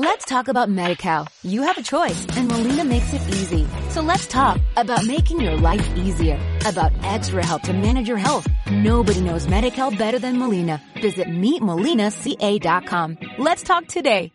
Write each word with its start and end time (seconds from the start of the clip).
Let's 0.00 0.24
talk 0.26 0.46
about 0.46 0.68
MediCal. 0.68 1.26
You 1.42 1.62
have 1.62 1.76
a 1.76 1.82
choice 1.82 2.24
and 2.36 2.46
Molina 2.46 2.84
makes 2.84 3.12
it 3.12 3.20
easy. 3.30 3.66
So 3.90 4.00
let's 4.00 4.28
talk 4.28 4.60
about 4.76 5.04
making 5.04 5.40
your 5.40 5.56
life 5.56 5.84
easier, 5.96 6.38
about 6.64 6.92
extra 7.02 7.44
help 7.44 7.62
to 7.62 7.72
manage 7.72 8.06
your 8.06 8.16
health. 8.16 8.46
Nobody 8.70 9.20
knows 9.20 9.48
MediCal 9.48 9.98
better 9.98 10.20
than 10.20 10.38
Molina. 10.38 10.80
Visit 11.02 11.26
meetmolinaca.com. 11.26 13.16
Let's 13.38 13.64
talk 13.64 13.88
today. 13.88 14.30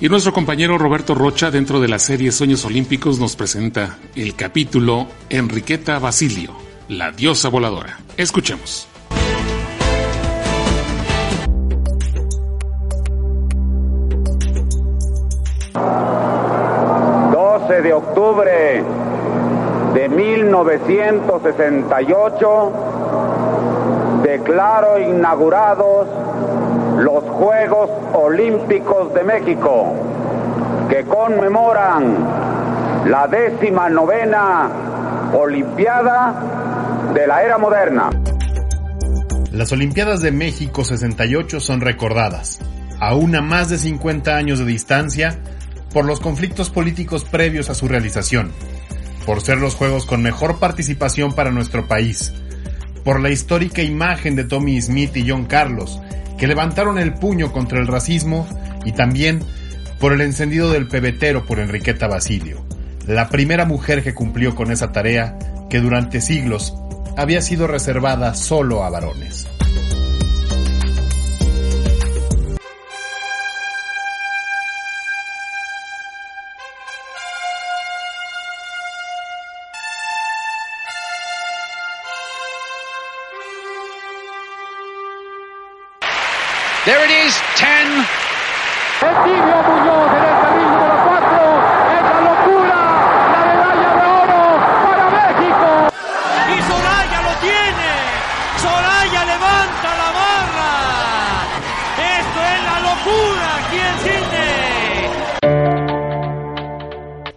Y 0.00 0.08
nuestro 0.08 0.32
compañero 0.32 0.78
Roberto 0.78 1.12
Rocha, 1.16 1.50
dentro 1.50 1.80
de 1.80 1.88
la 1.88 1.98
serie 1.98 2.30
Sueños 2.30 2.64
Olímpicos, 2.64 3.18
nos 3.18 3.34
presenta 3.34 3.98
el 4.14 4.36
capítulo 4.36 5.08
Enriqueta 5.28 5.98
Basilio, 5.98 6.52
la 6.88 7.10
diosa 7.10 7.48
voladora. 7.48 7.98
Escuchemos. 8.16 8.86
De 17.82 17.92
octubre 17.92 18.82
de 19.94 20.08
1968 20.08 22.72
declaro 24.22 24.98
inaugurados 24.98 26.08
los 26.98 27.22
Juegos 27.24 27.90
Olímpicos 28.14 29.12
de 29.14 29.22
México, 29.22 29.94
que 30.88 31.04
conmemoran 31.04 32.16
la 33.06 33.28
décima 33.28 33.88
novena 33.88 34.68
Olimpiada 35.32 36.34
de 37.14 37.24
la 37.26 37.42
era 37.44 37.58
moderna. 37.58 38.10
Las 39.52 39.72
Olimpiadas 39.72 40.20
de 40.20 40.32
México 40.32 40.84
68 40.84 41.60
son 41.60 41.80
recordadas, 41.80 42.60
aún 42.98 43.36
a 43.36 43.42
más 43.42 43.68
de 43.68 43.78
50 43.78 44.34
años 44.34 44.58
de 44.58 44.64
distancia, 44.64 45.38
por 45.92 46.04
los 46.04 46.20
conflictos 46.20 46.70
políticos 46.70 47.24
previos 47.24 47.70
a 47.70 47.74
su 47.74 47.88
realización, 47.88 48.52
por 49.26 49.40
ser 49.40 49.58
los 49.58 49.74
juegos 49.74 50.06
con 50.06 50.22
mejor 50.22 50.58
participación 50.58 51.32
para 51.32 51.50
nuestro 51.50 51.86
país, 51.86 52.32
por 53.04 53.20
la 53.20 53.30
histórica 53.30 53.82
imagen 53.82 54.36
de 54.36 54.44
Tommy 54.44 54.80
Smith 54.80 55.16
y 55.16 55.28
John 55.28 55.46
Carlos, 55.46 56.00
que 56.38 56.46
levantaron 56.46 56.98
el 56.98 57.14
puño 57.14 57.52
contra 57.52 57.78
el 57.80 57.86
racismo, 57.86 58.46
y 58.84 58.92
también 58.92 59.40
por 59.98 60.12
el 60.12 60.20
encendido 60.20 60.70
del 60.70 60.86
pebetero 60.86 61.44
por 61.44 61.58
Enriqueta 61.58 62.06
Basilio, 62.06 62.64
la 63.06 63.28
primera 63.28 63.64
mujer 63.64 64.02
que 64.02 64.14
cumplió 64.14 64.54
con 64.54 64.70
esa 64.70 64.92
tarea 64.92 65.38
que 65.68 65.80
durante 65.80 66.20
siglos 66.20 66.74
había 67.16 67.42
sido 67.42 67.66
reservada 67.66 68.34
solo 68.34 68.84
a 68.84 68.90
varones. 68.90 69.46
Is, 87.28 87.36
10. 87.56 88.08
Equilio 89.10 89.58
Muñoz 89.68 90.10
en 90.16 90.24
el 90.28 90.36
carril 90.42 90.68
número 90.72 90.96
4. 91.06 91.40
Es 91.96 92.02
la 92.12 92.20
locura. 92.28 92.78
La 93.32 93.40
medalla 93.48 93.90
de 93.98 94.04
oro 94.22 94.42
para 94.84 95.04
México. 95.18 95.68
Y 96.54 96.56
Soraya 96.68 97.18
lo 97.28 97.34
tiene. 97.46 97.90
Soraya 98.64 99.22
levanta 99.32 99.88
la 100.02 100.08
barra. 100.18 100.72
Esto 102.18 102.38
es 102.52 102.60
la 102.70 102.76
locura 102.88 103.46
aquí 103.58 103.78
en 103.88 103.96
Sydney. 104.04 105.06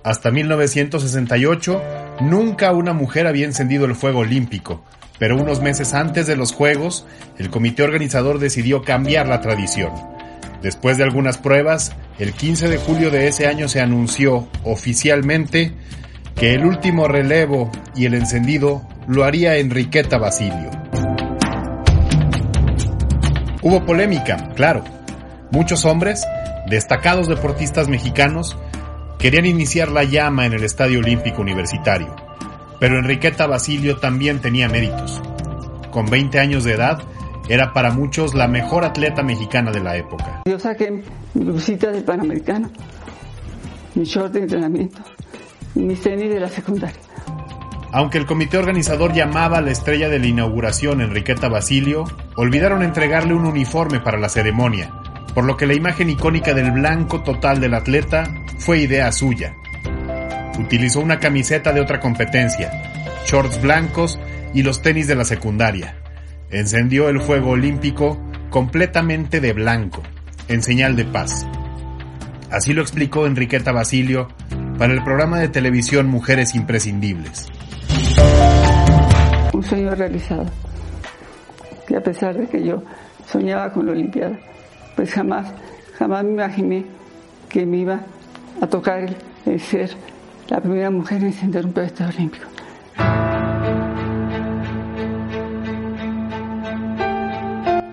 Hasta 0.04 0.28
1968, 0.32 1.82
nunca 2.22 2.72
una 2.72 2.94
mujer 2.94 3.28
había 3.28 3.46
encendido 3.46 3.86
el 3.86 3.96
fuego 3.96 4.20
olímpico 4.20 4.84
pero 5.22 5.38
unos 5.38 5.62
meses 5.62 5.94
antes 5.94 6.26
de 6.26 6.36
los 6.36 6.52
Juegos, 6.52 7.06
el 7.38 7.52
comité 7.52 7.84
organizador 7.84 8.40
decidió 8.40 8.82
cambiar 8.82 9.28
la 9.28 9.40
tradición. 9.40 9.92
Después 10.64 10.98
de 10.98 11.04
algunas 11.04 11.38
pruebas, 11.38 11.96
el 12.18 12.34
15 12.34 12.70
de 12.70 12.78
julio 12.80 13.12
de 13.12 13.28
ese 13.28 13.46
año 13.46 13.70
se 13.70 13.82
anunció 13.82 14.48
oficialmente 14.64 15.74
que 16.34 16.56
el 16.56 16.66
último 16.66 17.08
relevo 17.08 17.72
y 17.96 18.06
el 18.06 18.16
encendido 18.16 18.82
lo 19.08 19.24
haría 19.24 19.58
Enriqueta 19.58 20.18
Basilio. 20.18 20.72
Hubo 23.62 23.86
polémica, 23.86 24.50
claro. 24.56 24.84
Muchos 25.52 25.86
hombres, 25.86 26.26
destacados 26.68 27.28
deportistas 27.28 27.90
mexicanos, 27.90 28.58
querían 29.20 29.46
iniciar 29.46 29.92
la 29.92 30.04
llama 30.04 30.48
en 30.48 30.54
el 30.54 30.64
Estadio 30.64 30.98
Olímpico 30.98 31.44
Universitario 31.44 32.31
pero 32.82 32.98
Enriqueta 32.98 33.46
Basilio 33.46 33.98
también 33.98 34.42
tenía 34.42 34.68
méritos. 34.68 35.22
Con 35.92 36.08
20 36.08 36.40
años 36.40 36.64
de 36.64 36.74
edad, 36.74 37.04
era 37.48 37.74
para 37.74 37.92
muchos 37.92 38.34
la 38.34 38.48
mejor 38.48 38.84
atleta 38.84 39.22
mexicana 39.22 39.72
de 39.72 39.82
la 39.82 39.98
época. 39.98 40.42
Yo 40.50 40.58
saqué 40.58 40.90
mi 40.90 41.04
blusita 41.36 41.92
del 41.92 42.04
Panamericano, 42.04 42.72
mi 43.94 44.04
short 44.04 44.34
de 44.34 44.40
entrenamiento 44.40 45.00
y 45.76 45.82
mis 45.82 46.02
tenis 46.02 46.34
de 46.34 46.40
la 46.40 46.50
secundaria. 46.50 47.00
Aunque 47.92 48.18
el 48.18 48.26
comité 48.26 48.58
organizador 48.58 49.14
llamaba 49.14 49.60
a 49.60 49.62
la 49.62 49.70
estrella 49.70 50.10
de 50.10 50.18
la 50.18 50.26
inauguración 50.26 51.02
Enriqueta 51.02 51.50
Basilio, 51.50 52.06
olvidaron 52.36 52.82
entregarle 52.82 53.36
un 53.36 53.46
uniforme 53.46 54.00
para 54.00 54.18
la 54.18 54.28
ceremonia, 54.28 54.92
por 55.36 55.44
lo 55.44 55.56
que 55.56 55.68
la 55.68 55.76
imagen 55.76 56.10
icónica 56.10 56.56
del 56.56 56.72
blanco 56.72 57.22
total 57.22 57.60
del 57.60 57.76
atleta 57.76 58.24
fue 58.58 58.80
idea 58.80 59.12
suya 59.12 59.56
utilizó 60.62 61.00
una 61.00 61.20
camiseta 61.20 61.74
de 61.74 61.82
otra 61.82 62.00
competencia, 62.00 62.72
shorts 63.26 63.62
blancos 63.62 64.20
y 64.54 64.64
los 64.64 64.82
tenis 64.82 65.08
de 65.08 65.16
la 65.16 65.26
secundaria. 65.26 65.96
Encendió 66.50 67.10
el 67.10 67.22
fuego 67.22 67.52
olímpico 67.52 68.22
completamente 68.50 69.40
de 69.40 69.54
blanco, 69.54 70.04
en 70.48 70.62
señal 70.62 70.96
de 70.96 71.06
paz. 71.06 71.48
Así 72.52 72.74
lo 72.74 72.82
explicó 72.82 73.26
Enriqueta 73.26 73.72
Basilio 73.72 74.28
para 74.78 74.94
el 74.94 75.04
programa 75.04 75.40
de 75.40 75.48
televisión 75.48 76.08
Mujeres 76.08 76.54
Imprescindibles. 76.56 77.48
Un 79.54 79.64
sueño 79.64 79.96
realizado, 79.96 80.46
que 81.88 81.96
a 81.96 82.02
pesar 82.02 82.38
de 82.38 82.48
que 82.48 82.64
yo 82.64 82.84
soñaba 83.26 83.72
con 83.72 83.86
la 83.86 83.94
Olimpiada, 83.94 84.38
pues 84.96 85.14
jamás, 85.14 85.54
jamás 85.98 86.26
me 86.26 86.32
imaginé 86.32 86.86
que 87.48 87.66
me 87.66 87.78
iba 87.78 88.02
a 88.62 88.68
tocar 88.68 89.16
el 89.46 89.60
ser 89.60 89.92
la 90.52 90.60
primera 90.60 90.92
mujer 90.92 91.22
en 91.22 91.28
encender 91.28 91.66
un 91.66 91.72
pedestal 91.72 92.14
olímpico. 92.14 92.46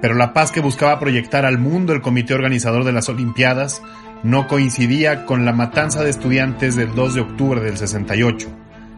Pero 0.01 0.15
la 0.15 0.33
paz 0.33 0.51
que 0.51 0.61
buscaba 0.61 0.99
proyectar 0.99 1.47
al 1.47 1.59
mundo 1.59 1.93
el 1.93 2.03
comité 2.03 2.35
organizador 2.35 2.83
de 2.83 2.93
las 2.93 3.09
Olimpiadas 3.09 3.81
no 4.25 4.49
coincidía 4.49 5.25
con 5.25 5.45
la 5.45 5.53
matanza 5.53 6.03
de 6.03 6.11
estudiantes 6.11 6.75
del 6.75 6.97
2 6.97 7.15
de 7.15 7.21
octubre 7.21 7.61
del 7.61 7.77
68, 7.77 8.49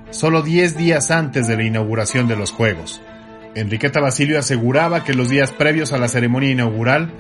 solo 0.09 0.41
10 0.41 0.79
días 0.79 1.11
antes 1.11 1.47
de 1.47 1.57
la 1.57 1.65
inauguración 1.65 2.29
de 2.29 2.37
los 2.37 2.53
Juegos. 2.53 3.03
Enriqueta 3.55 4.01
Basilio 4.01 4.39
aseguraba 4.39 5.05
que 5.05 5.13
los 5.13 5.29
días 5.29 5.53
previos 5.53 5.93
a 5.93 5.99
la 5.99 6.09
ceremonia 6.09 6.51
inaugural, 6.51 7.13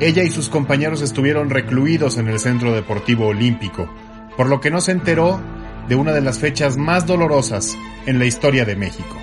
ella 0.00 0.22
y 0.22 0.30
sus 0.30 0.48
compañeros 0.48 1.02
estuvieron 1.02 1.50
recluidos 1.50 2.16
en 2.16 2.28
el 2.28 2.40
Centro 2.40 2.72
Deportivo 2.72 3.26
Olímpico, 3.26 3.92
por 4.34 4.48
lo 4.48 4.60
que 4.60 4.70
no 4.70 4.80
se 4.80 4.92
enteró 4.92 5.40
de 5.88 5.94
una 5.94 6.12
de 6.12 6.20
las 6.20 6.38
fechas 6.38 6.76
más 6.76 7.06
dolorosas 7.06 7.76
en 8.06 8.18
la 8.18 8.24
historia 8.24 8.64
de 8.64 8.76
México. 8.76 9.16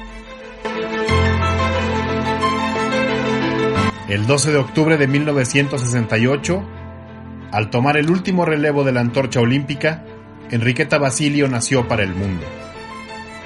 El 4.07 4.27
12 4.27 4.51
de 4.51 4.57
octubre 4.57 4.97
de 4.97 5.07
1968, 5.07 6.63
al 7.51 7.69
tomar 7.69 7.97
el 7.97 8.09
último 8.09 8.45
relevo 8.45 8.83
de 8.83 8.91
la 8.91 8.99
antorcha 8.99 9.39
olímpica, 9.39 10.03
Enriqueta 10.49 10.97
Basilio 10.97 11.47
nació 11.47 11.87
para 11.87 12.03
el 12.03 12.13
mundo. 12.13 12.45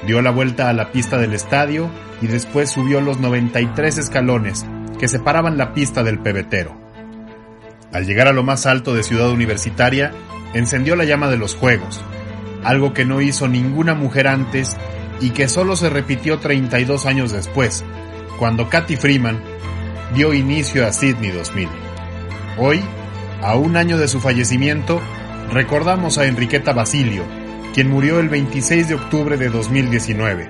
Dio 0.07 0.21
la 0.21 0.31
vuelta 0.31 0.69
a 0.69 0.73
la 0.73 0.91
pista 0.91 1.17
del 1.17 1.33
estadio 1.33 1.89
y 2.21 2.27
después 2.27 2.69
subió 2.69 2.99
los 2.99 3.19
93 3.19 3.97
escalones 3.97 4.65
que 4.99 5.07
separaban 5.07 5.57
la 5.57 5.73
pista 5.73 6.03
del 6.03 6.19
pebetero. 6.19 6.75
Al 7.93 8.05
llegar 8.05 8.27
a 8.27 8.33
lo 8.33 8.43
más 8.43 8.65
alto 8.65 8.93
de 8.93 9.03
Ciudad 9.03 9.29
Universitaria, 9.29 10.11
encendió 10.53 10.95
la 10.95 11.05
llama 11.05 11.29
de 11.29 11.37
los 11.37 11.55
Juegos, 11.55 12.03
algo 12.65 12.93
que 12.93 13.05
no 13.05 13.21
hizo 13.21 13.47
ninguna 13.47 13.93
mujer 13.93 14.27
antes 14.27 14.75
y 15.21 15.29
que 15.29 15.47
solo 15.47 15.75
se 15.75 15.89
repitió 15.89 16.39
32 16.39 17.05
años 17.05 17.31
después, 17.31 17.85
cuando 18.39 18.69
Kathy 18.69 18.97
Freeman 18.97 19.39
dio 20.15 20.33
inicio 20.33 20.85
a 20.85 20.91
Sydney 20.91 21.29
2000. 21.29 21.69
Hoy, 22.57 22.81
a 23.41 23.55
un 23.55 23.77
año 23.77 23.99
de 23.99 24.07
su 24.07 24.19
fallecimiento, 24.19 24.99
recordamos 25.53 26.17
a 26.17 26.25
Enriqueta 26.25 26.73
Basilio, 26.73 27.23
quien 27.75 27.89
murió 27.89 28.19
el 28.19 28.29
26 28.29 28.87
de 28.87 28.95
octubre 28.95 29.37
de 29.37 29.49
2019. 29.49 30.49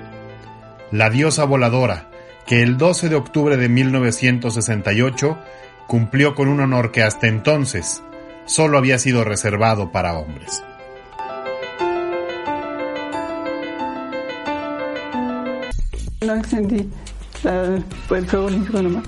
La 0.91 1.09
diosa 1.09 1.44
voladora, 1.44 2.09
que 2.47 2.62
el 2.62 2.77
12 2.77 3.09
de 3.09 3.15
octubre 3.15 3.57
de 3.57 3.67
1968 3.67 5.38
cumplió 5.85 6.33
con 6.33 6.47
un 6.47 6.62
honor 6.62 6.94
que 6.94 7.03
hasta 7.03 7.27
entonces 7.27 8.01
solo 8.45 8.77
había 8.77 9.00
sido 9.00 9.25
reservado 9.25 9.91
para 9.91 10.17
hombres. 10.17 10.63
No 16.25 16.33
encendí 16.33 16.89
la, 17.44 17.77
pues, 18.07 18.24
el 18.24 18.30
fuego 18.30 18.45
olímpico 18.48 18.81
nomás, 18.81 19.04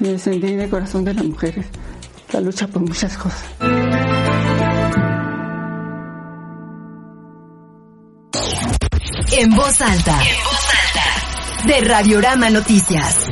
y 0.00 0.08
encendí 0.08 0.48
en 0.48 0.60
el 0.60 0.70
corazón 0.70 1.04
de 1.04 1.14
las 1.14 1.24
mujeres 1.24 1.66
la 2.32 2.40
lucha 2.40 2.66
por 2.66 2.82
muchas 2.82 3.16
cosas. 3.16 3.44
En 9.32 9.50
voz 9.54 9.80
alta. 9.80 10.18
En 10.20 10.36
voz 10.44 10.68
alta. 10.84 11.66
De 11.66 11.80
Radiorama 11.80 12.50
Noticias. 12.50 13.26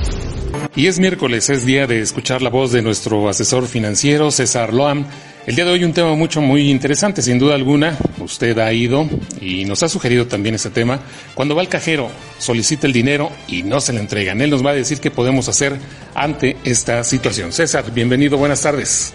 Y 0.74 0.86
es 0.86 0.98
miércoles, 0.98 1.50
es 1.50 1.64
día 1.64 1.86
de 1.86 2.00
escuchar 2.00 2.42
la 2.42 2.50
voz 2.50 2.72
de 2.72 2.82
nuestro 2.82 3.28
asesor 3.28 3.66
financiero, 3.66 4.30
César 4.30 4.72
Loam. 4.72 5.06
El 5.46 5.54
día 5.54 5.64
de 5.64 5.70
hoy 5.70 5.84
un 5.84 5.94
tema 5.94 6.12
mucho, 6.16 6.40
muy 6.40 6.72
interesante, 6.72 7.22
sin 7.22 7.38
duda 7.38 7.54
alguna. 7.54 7.96
Usted 8.18 8.58
ha 8.58 8.72
ido 8.72 9.08
y 9.40 9.64
nos 9.64 9.80
ha 9.84 9.88
sugerido 9.88 10.26
también 10.26 10.56
ese 10.56 10.70
tema. 10.70 10.98
Cuando 11.36 11.54
va 11.54 11.60
al 11.60 11.68
cajero, 11.68 12.10
solicita 12.36 12.88
el 12.88 12.92
dinero 12.92 13.30
y 13.46 13.62
no 13.62 13.80
se 13.80 13.92
le 13.92 14.00
entregan. 14.00 14.40
Él 14.40 14.50
nos 14.50 14.66
va 14.66 14.70
a 14.70 14.74
decir 14.74 15.00
qué 15.00 15.12
podemos 15.12 15.48
hacer 15.48 15.78
ante 16.16 16.56
esta 16.64 17.04
situación. 17.04 17.52
César, 17.52 17.92
bienvenido, 17.92 18.36
buenas 18.36 18.60
tardes. 18.60 19.14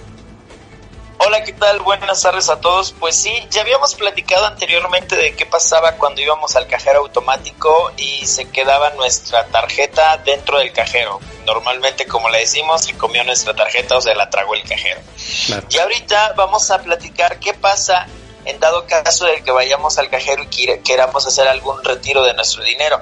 Hola, 1.17 1.43
¿qué 1.43 1.51
tal? 1.51 1.81
Buenas 1.81 2.21
tardes 2.21 2.49
a 2.49 2.61
todos. 2.61 2.95
Pues 2.97 3.17
sí, 3.17 3.33
ya 3.49 3.59
habíamos 3.59 3.95
platicado 3.95 4.45
anteriormente 4.45 5.17
de 5.17 5.33
qué 5.35 5.45
pasaba 5.45 5.97
cuando 5.97 6.21
íbamos 6.21 6.55
al 6.55 6.65
cajero 6.65 6.99
automático 6.99 7.91
y 7.97 8.25
se 8.25 8.45
quedaba 8.45 8.91
nuestra 8.91 9.47
tarjeta 9.47 10.15
dentro 10.23 10.59
del 10.59 10.71
cajero. 10.71 11.19
Normalmente, 11.45 12.05
como 12.05 12.29
le 12.29 12.39
decimos, 12.39 12.83
se 12.83 12.97
comió 12.97 13.23
nuestra 13.23 13.55
tarjeta 13.55 13.97
o 13.97 14.01
se 14.01 14.13
la 14.15 14.29
tragó 14.29 14.55
el 14.55 14.63
cajero. 14.63 15.01
Y 15.69 15.77
ahorita 15.77 16.33
vamos 16.35 16.71
a 16.71 16.81
platicar 16.81 17.39
qué 17.39 17.53
pasa 17.53 18.07
en 18.45 18.59
dado 18.59 18.85
caso 18.85 19.25
de 19.25 19.43
que 19.43 19.51
vayamos 19.51 19.97
al 19.97 20.09
cajero 20.09 20.43
y 20.43 20.79
queramos 20.79 21.25
hacer 21.27 21.47
algún 21.47 21.83
retiro 21.83 22.23
de 22.23 22.33
nuestro 22.33 22.63
dinero. 22.63 23.01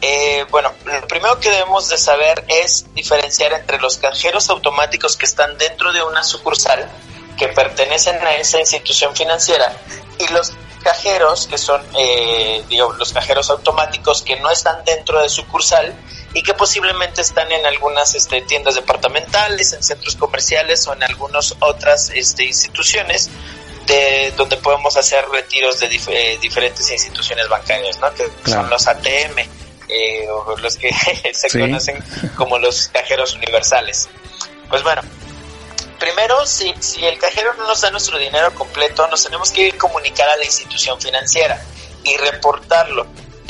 Eh, 0.00 0.44
bueno, 0.50 0.72
lo 0.84 1.06
primero 1.06 1.38
que 1.38 1.48
debemos 1.48 1.88
de 1.88 1.96
saber 1.96 2.44
es 2.48 2.92
diferenciar 2.92 3.52
entre 3.52 3.78
los 3.78 3.98
cajeros 3.98 4.50
automáticos 4.50 5.16
que 5.16 5.26
están 5.26 5.56
dentro 5.58 5.92
de 5.92 6.02
una 6.02 6.24
sucursal 6.24 6.90
que 7.38 7.48
pertenecen 7.48 8.16
a 8.26 8.34
esa 8.34 8.58
institución 8.58 9.14
financiera 9.14 9.72
y 10.18 10.26
los 10.32 10.52
cajeros 10.82 11.46
que 11.46 11.56
son 11.56 11.80
eh, 11.96 12.64
digo, 12.68 12.92
los 12.94 13.12
cajeros 13.12 13.48
automáticos 13.50 14.22
que 14.22 14.40
no 14.40 14.50
están 14.50 14.84
dentro 14.84 15.22
de 15.22 15.28
sucursal 15.28 15.94
y 16.34 16.42
que 16.42 16.54
posiblemente 16.54 17.20
están 17.20 17.50
en 17.52 17.66
algunas 17.66 18.14
este, 18.14 18.40
tiendas 18.42 18.74
departamentales, 18.74 19.72
en 19.72 19.82
centros 19.82 20.16
comerciales 20.16 20.86
o 20.86 20.94
en 20.94 21.02
algunas 21.02 21.54
otras 21.60 22.10
este, 22.10 22.44
instituciones 22.44 23.30
de 23.86 24.32
donde 24.36 24.56
podemos 24.56 24.96
hacer 24.96 25.24
retiros 25.28 25.80
de 25.80 25.88
eh, 26.08 26.38
diferentes 26.40 26.90
instituciones 26.90 27.48
bancarias, 27.48 27.98
¿no? 27.98 28.12
que 28.14 28.30
son 28.50 28.70
los 28.70 28.86
ATM 28.86 29.38
eh, 29.88 30.28
o 30.30 30.56
los 30.56 30.76
que 30.76 30.90
se 31.34 31.58
conocen 31.58 32.02
como 32.36 32.58
los 32.58 32.88
cajeros 32.88 33.34
universales. 33.34 34.08
Pues 34.68 34.82
bueno, 34.82 35.02
primero, 35.98 36.46
si, 36.46 36.72
si 36.80 37.04
el 37.04 37.18
cajero 37.18 37.54
no 37.54 37.66
nos 37.66 37.80
da 37.80 37.90
nuestro 37.90 38.18
dinero 38.18 38.54
completo, 38.54 39.06
nos 39.08 39.22
tenemos 39.22 39.50
que 39.50 39.72
comunicar 39.76 40.28
a 40.28 40.36
la 40.36 40.44
institución 40.44 41.00
financiera 41.00 41.62
y 42.04 42.16
reportarlo. 42.16 43.06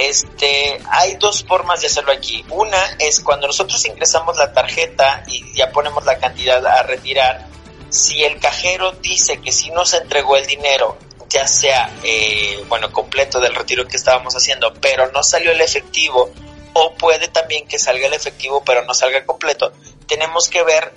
Este, 0.09 0.81
hay 0.91 1.17
dos 1.17 1.45
formas 1.45 1.81
de 1.81 1.87
hacerlo 1.87 2.13
aquí. 2.13 2.45
Una 2.51 2.97
es 2.99 3.21
cuando 3.21 3.47
nosotros 3.47 3.85
ingresamos 3.87 4.37
la 4.37 4.53
tarjeta 4.53 5.23
y 5.29 5.55
ya 5.55 5.71
ponemos 5.71 6.05
la 6.05 6.19
cantidad 6.19 6.65
a 6.67 6.83
retirar. 6.83 7.47
Si 7.89 8.25
el 8.25 8.41
cajero 8.41 8.93
dice 8.93 9.41
que 9.41 9.53
si 9.53 9.71
nos 9.71 9.95
entregó 9.95 10.37
el 10.37 10.47
dinero, 10.47 10.97
ya 11.29 11.47
sea, 11.47 11.95
eh, 12.03 12.65
bueno, 12.69 12.91
completo 12.91 13.39
del 13.39 13.55
retiro 13.55 13.87
que 13.87 13.97
estábamos 13.97 14.35
haciendo, 14.35 14.73
pero 14.75 15.11
no 15.13 15.23
salió 15.23 15.53
el 15.53 15.61
efectivo, 15.61 16.31
o 16.73 16.95
puede 16.95 17.29
también 17.29 17.69
que 17.69 17.79
salga 17.79 18.07
el 18.07 18.15
efectivo 18.15 18.63
pero 18.65 18.85
no 18.85 18.95
salga 18.95 19.25
completo, 19.25 19.73
tenemos 20.07 20.49
que 20.49 20.63
ver 20.63 20.93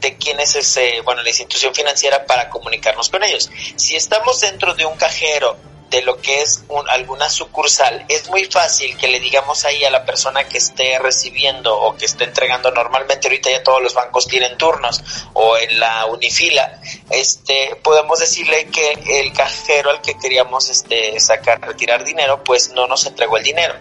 de 0.00 0.16
quién 0.16 0.40
es 0.40 0.54
ese, 0.56 1.00
bueno, 1.02 1.22
la 1.22 1.28
institución 1.28 1.74
financiera 1.74 2.24
para 2.24 2.48
comunicarnos 2.48 3.08
con 3.08 3.24
ellos. 3.24 3.50
Si 3.76 3.96
estamos 3.96 4.40
dentro 4.40 4.74
de 4.74 4.86
un 4.86 4.96
cajero 4.96 5.56
de 5.90 6.02
lo 6.02 6.20
que 6.20 6.42
es 6.42 6.64
un, 6.68 6.88
alguna 6.88 7.28
sucursal, 7.30 8.04
es 8.08 8.28
muy 8.28 8.44
fácil 8.46 8.96
que 8.96 9.08
le 9.08 9.20
digamos 9.20 9.64
ahí 9.64 9.84
a 9.84 9.90
la 9.90 10.04
persona 10.04 10.48
que 10.48 10.58
esté 10.58 10.98
recibiendo 10.98 11.78
o 11.78 11.96
que 11.96 12.06
esté 12.06 12.24
entregando 12.24 12.70
normalmente 12.70 13.28
ahorita 13.28 13.50
ya 13.50 13.62
todos 13.62 13.82
los 13.82 13.94
bancos 13.94 14.26
tienen 14.26 14.56
turnos 14.58 15.02
o 15.34 15.56
en 15.56 15.78
la 15.78 16.06
unifila, 16.06 16.80
este 17.10 17.76
podemos 17.82 18.18
decirle 18.18 18.66
que 18.66 19.20
el 19.20 19.32
cajero 19.32 19.90
al 19.90 20.00
que 20.00 20.18
queríamos 20.18 20.68
este 20.70 21.18
sacar 21.20 21.60
retirar 21.60 22.04
dinero, 22.04 22.42
pues 22.42 22.70
no 22.70 22.86
nos 22.86 23.06
entregó 23.06 23.36
el 23.36 23.44
dinero. 23.44 23.74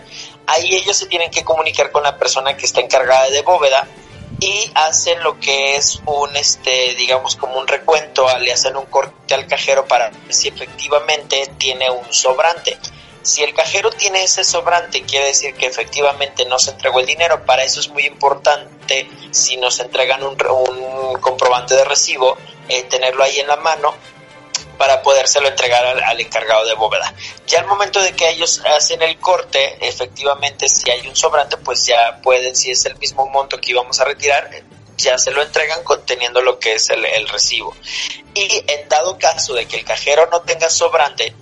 Ahí 0.48 0.76
ellos 0.76 0.96
se 0.98 1.08
tienen 1.08 1.32
que 1.32 1.44
comunicar 1.44 1.92
con 1.92 2.04
la 2.04 2.18
persona 2.18 2.56
que 2.56 2.66
está 2.66 2.82
encargada 2.82 3.30
de 3.30 3.42
bóveda 3.42 3.88
y 4.40 4.72
hacen 4.76 5.24
lo 5.24 5.40
que 5.40 5.76
es 5.76 6.02
un, 6.06 6.36
este, 6.36 6.96
digamos, 6.96 7.36
como 7.36 7.58
un 7.58 7.68
recuento, 7.68 8.28
le 8.40 8.52
hacen 8.52 8.76
un 8.76 8.86
corte 8.86 9.34
al 9.34 9.48
cajero 9.48 9.88
para 9.88 10.10
ver 10.10 10.34
si 10.34 10.50
efectivamente 10.50 11.52
tiene 11.58 11.90
un 11.90 12.14
sobrante. 12.14 12.78
Si 13.22 13.44
el 13.44 13.54
cajero 13.54 13.90
tiene 13.90 14.24
ese 14.24 14.44
sobrante, 14.44 15.02
quiere 15.04 15.28
decir 15.28 15.56
que 15.56 15.66
efectivamente 15.66 16.46
no 16.46 16.60
se 16.60 16.72
entregó 16.72 17.00
el 17.00 17.08
dinero. 17.08 17.44
Para 17.44 17.64
eso 17.64 17.80
es 17.80 17.90
muy 17.90 18.06
importante, 18.06 19.10
si 19.32 19.58
nos 19.58 19.80
entregan 19.80 20.22
un, 20.22 20.38
un 20.48 21.20
comprobante 21.20 21.76
de 21.76 21.86
recibo, 21.86 22.38
eh, 22.70 22.84
tenerlo 22.84 23.24
ahí 23.24 23.40
en 23.40 23.48
la 23.48 23.58
mano 23.58 23.96
para 24.78 25.02
podérselo 25.02 25.48
entregar 25.48 25.86
al, 25.86 26.20
encargado 26.20 26.66
de 26.66 26.74
bóveda. 26.74 27.14
Ya 27.48 27.60
al 27.60 27.68
momento 27.68 28.02
de 28.02 28.14
que 28.14 28.30
ellos 28.30 28.62
hacen 28.66 29.02
el 29.02 29.18
corte, 29.20 29.78
efectivamente 29.82 30.68
si 30.68 30.90
hay 30.90 31.08
un 31.08 31.16
sobrante, 31.16 31.58
pues 31.58 31.86
ya 31.86 32.20
pueden, 32.22 32.56
si 32.56 32.72
es 32.72 32.86
el 32.86 32.98
mismo 32.98 33.28
monto 33.28 33.60
que 33.60 33.72
íbamos 33.72 34.00
a 34.00 34.06
retirar, 34.06 34.50
ya 34.98 35.18
se 35.18 35.32
lo 35.32 35.42
entregan 35.42 35.84
conteniendo 35.84 36.42
lo 36.42 36.60
que 36.60 36.74
es 36.74 36.90
el, 36.90 37.06
el 37.06 37.28
recibo. 37.28 37.76
Y 38.34 38.64
en 38.68 38.88
dado 38.90 39.18
caso 39.18 39.54
de 39.54 39.68
que 39.68 39.78
el 39.78 39.86
cajero 39.86 40.28
no 40.32 40.42
tenga 40.42 40.70
sobrante, 40.70 41.34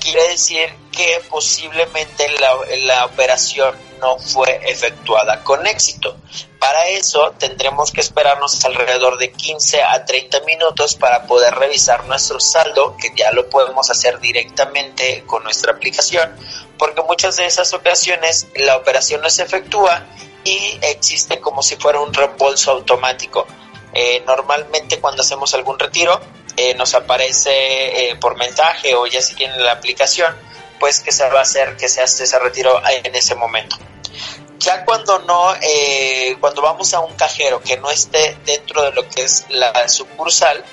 quiere 0.00 0.28
decir 0.28 0.72
que 0.92 1.20
posiblemente 1.28 2.28
la, 2.38 2.56
la 2.78 3.04
operación 3.06 3.85
no 4.00 4.18
fue 4.18 4.60
efectuada 4.64 5.42
con 5.42 5.66
éxito. 5.66 6.16
Para 6.58 6.86
eso 6.88 7.34
tendremos 7.38 7.92
que 7.92 8.00
esperarnos 8.00 8.64
alrededor 8.64 9.18
de 9.18 9.30
15 9.30 9.82
a 9.82 10.04
30 10.04 10.40
minutos 10.40 10.94
para 10.94 11.26
poder 11.26 11.54
revisar 11.54 12.06
nuestro 12.06 12.40
saldo, 12.40 12.96
que 12.96 13.12
ya 13.14 13.30
lo 13.32 13.48
podemos 13.50 13.90
hacer 13.90 14.18
directamente 14.20 15.24
con 15.26 15.44
nuestra 15.44 15.72
aplicación, 15.72 16.34
porque 16.78 17.02
muchas 17.02 17.36
de 17.36 17.46
esas 17.46 17.72
ocasiones 17.74 18.48
la 18.56 18.76
operación 18.76 19.20
no 19.20 19.30
se 19.30 19.42
efectúa 19.42 20.06
y 20.44 20.78
existe 20.82 21.40
como 21.40 21.62
si 21.62 21.76
fuera 21.76 22.00
un 22.00 22.14
reembolso 22.14 22.70
automático. 22.70 23.46
Eh, 23.92 24.22
normalmente 24.26 25.00
cuando 25.00 25.22
hacemos 25.22 25.54
algún 25.54 25.78
retiro 25.78 26.20
eh, 26.56 26.74
nos 26.74 26.94
aparece 26.94 28.10
eh, 28.10 28.16
por 28.16 28.36
mensaje 28.36 28.94
o 28.94 29.06
ya 29.06 29.20
si 29.20 29.34
tienen 29.34 29.62
la 29.62 29.72
aplicación, 29.72 30.34
pues 30.78 31.00
que 31.00 31.12
se 31.12 31.28
va 31.28 31.40
a 31.40 31.42
hacer 31.42 31.76
que 31.76 31.88
se 31.88 32.02
hace 32.02 32.24
ese 32.24 32.38
retiro 32.38 32.80
en 32.88 33.14
ese 33.14 33.34
momento. 33.34 33.76
Ya 34.66 34.84
cuando 34.84 35.20
no, 35.20 35.54
eh, 35.62 36.36
cuando 36.40 36.60
vamos 36.60 36.92
a 36.92 36.98
un 36.98 37.14
cajero 37.14 37.62
que 37.62 37.76
no 37.76 37.88
esté 37.88 38.36
dentro 38.44 38.82
de 38.82 38.90
lo 38.90 39.08
que 39.08 39.22
es 39.22 39.46
la 39.48 39.88
sucursal, 39.88 40.64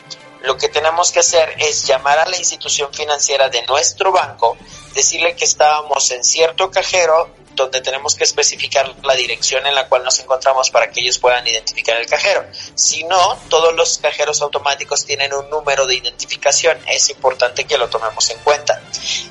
lo 0.41 0.57
que 0.57 0.67
tenemos 0.67 1.11
que 1.11 1.19
hacer 1.19 1.53
es 1.59 1.85
llamar 1.85 2.17
a 2.17 2.27
la 2.27 2.35
institución 2.35 2.91
financiera 2.91 3.49
de 3.49 3.63
nuestro 3.67 4.11
banco, 4.11 4.57
decirle 4.95 5.35
que 5.35 5.45
estábamos 5.45 6.09
en 6.09 6.23
cierto 6.23 6.71
cajero 6.71 7.29
donde 7.55 7.81
tenemos 7.81 8.15
que 8.15 8.23
especificar 8.23 8.93
la 9.03 9.15
dirección 9.15 9.65
en 9.65 9.75
la 9.75 9.87
cual 9.87 10.03
nos 10.03 10.19
encontramos 10.19 10.69
para 10.69 10.89
que 10.91 11.01
ellos 11.01 11.19
puedan 11.19 11.45
identificar 11.47 11.97
el 11.97 12.07
cajero. 12.07 12.45
Si 12.75 13.03
no, 13.03 13.37
todos 13.49 13.73
los 13.73 13.97
cajeros 13.97 14.41
automáticos 14.41 15.05
tienen 15.05 15.33
un 15.33 15.49
número 15.49 15.85
de 15.85 15.95
identificación, 15.95 16.77
es 16.87 17.09
importante 17.09 17.65
que 17.65 17.77
lo 17.77 17.89
tomemos 17.89 18.29
en 18.29 18.39
cuenta. 18.39 18.81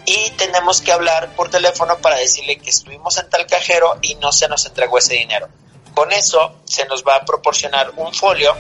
Y 0.05 0.31
tenemos 0.31 0.81
que 0.81 0.93
hablar 0.93 1.35
por 1.35 1.51
teléfono 1.51 1.99
para 1.99 2.17
decirle 2.17 2.59
que 2.59 2.71
estuvimos 2.71 3.17
en 3.19 3.29
tal 3.29 3.47
cajero 3.47 3.99
y 4.03 4.15
no 4.17 4.33
se 4.33 4.49
nos 4.49 4.67
entregó 4.67 4.99
ese 4.99 5.15
dinero. 5.15 5.49
Con 5.95 6.13
eso 6.13 6.61
se 6.65 6.87
nos 6.87 7.05
va 7.05 7.17
a 7.17 7.25
proporcionar 7.25 7.93
un 7.97 8.15
folio 8.15 8.57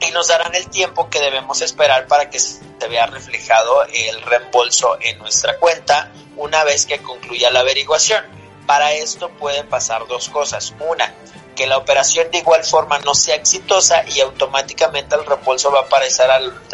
y 0.00 0.10
nos 0.10 0.28
darán 0.28 0.54
el 0.54 0.68
tiempo 0.68 1.08
que 1.10 1.20
debemos 1.20 1.60
esperar 1.60 2.06
para 2.06 2.30
que 2.30 2.38
se 2.38 2.60
vea 2.88 3.06
reflejado 3.06 3.84
el 3.84 4.20
reembolso 4.22 4.98
en 5.00 5.18
nuestra 5.18 5.58
cuenta 5.58 6.12
una 6.36 6.64
vez 6.64 6.86
que 6.86 6.98
concluya 6.98 7.50
la 7.50 7.60
averiguación. 7.60 8.37
Para 8.68 8.92
esto 8.92 9.30
pueden 9.30 9.66
pasar 9.66 10.06
dos 10.08 10.28
cosas. 10.28 10.74
Una, 10.78 11.14
que 11.56 11.66
la 11.66 11.78
operación 11.78 12.30
de 12.30 12.36
igual 12.36 12.62
forma 12.64 12.98
no 12.98 13.14
sea 13.14 13.34
exitosa 13.34 14.04
y 14.14 14.20
automáticamente 14.20 15.14
el 15.14 15.24
reembolso 15.24 15.72
va 15.72 15.80
a 15.80 15.82
aparecer 15.84 16.28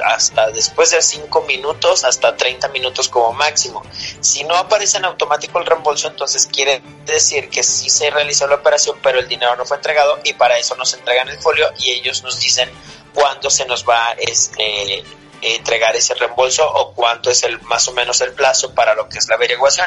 hasta 0.05 0.51
después 0.51 0.91
de 0.91 1.01
5 1.01 1.43
minutos, 1.43 2.03
hasta 2.03 2.37
30 2.37 2.67
minutos 2.71 3.09
como 3.09 3.33
máximo. 3.33 3.81
Si 4.19 4.43
no 4.43 4.57
aparece 4.57 4.97
en 4.97 5.05
automático 5.05 5.61
el 5.61 5.67
reembolso, 5.67 6.09
entonces 6.09 6.49
quiere 6.53 6.83
decir 7.07 7.49
que 7.49 7.63
sí 7.63 7.89
se 7.89 8.11
realizó 8.11 8.49
la 8.49 8.57
operación, 8.57 8.99
pero 9.01 9.21
el 9.21 9.29
dinero 9.29 9.55
no 9.55 9.65
fue 9.65 9.77
entregado 9.77 10.19
y 10.25 10.33
para 10.33 10.59
eso 10.59 10.75
nos 10.75 10.93
entregan 10.95 11.29
el 11.29 11.39
folio 11.39 11.71
y 11.79 11.93
ellos 11.93 12.25
nos 12.25 12.41
dicen 12.41 12.69
cuándo 13.15 13.51
se 13.51 13.67
nos 13.67 13.89
va 13.89 14.17
este 14.19 15.05
entregar 15.45 15.95
ese 15.95 16.15
reembolso 16.15 16.67
o 16.67 16.93
cuánto 16.93 17.31
es 17.31 17.43
el 17.43 17.61
más 17.63 17.87
o 17.89 17.93
menos 17.93 18.21
el 18.23 18.33
plazo 18.33 18.75
para 18.75 18.95
lo 18.95 19.09
que 19.09 19.19
es 19.19 19.29
la 19.29 19.37
averiguación. 19.37 19.87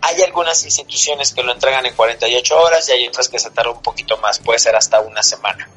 Hay 0.00 0.22
algunas 0.22 0.64
instituciones 0.64 1.32
que 1.32 1.42
lo 1.42 1.52
entregan 1.52 1.84
en 1.86 1.94
48 1.94 2.60
horas 2.60 2.88
y 2.88 2.92
hay 2.92 3.08
otras 3.08 3.28
que 3.28 3.38
se 3.38 3.50
tardan 3.50 3.76
un 3.76 3.82
poquito 3.82 4.16
más, 4.18 4.38
puede 4.38 4.58
ser 4.58 4.76
hasta 4.76 5.00
una 5.00 5.22
semana. 5.22 5.68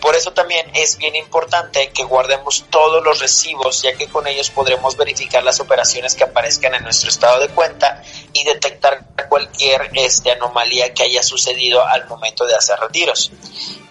Por 0.00 0.14
eso 0.16 0.32
también 0.32 0.70
es 0.74 0.96
bien 0.96 1.14
importante 1.14 1.90
que 1.90 2.04
guardemos 2.04 2.64
todos 2.70 3.04
los 3.04 3.20
recibos, 3.20 3.82
ya 3.82 3.94
que 3.94 4.08
con 4.08 4.26
ellos 4.26 4.50
podremos 4.50 4.96
verificar 4.96 5.42
las 5.44 5.60
operaciones 5.60 6.14
que 6.14 6.24
aparezcan 6.24 6.74
en 6.74 6.82
nuestro 6.84 7.10
estado 7.10 7.40
de 7.40 7.48
cuenta 7.48 8.02
y 8.32 8.44
detectar 8.44 9.04
cualquier 9.28 9.90
este, 9.94 10.32
anomalía 10.32 10.92
que 10.94 11.04
haya 11.04 11.22
sucedido 11.22 11.86
al 11.86 12.06
momento 12.08 12.46
de 12.46 12.54
hacer 12.54 12.78
retiros. 12.80 13.30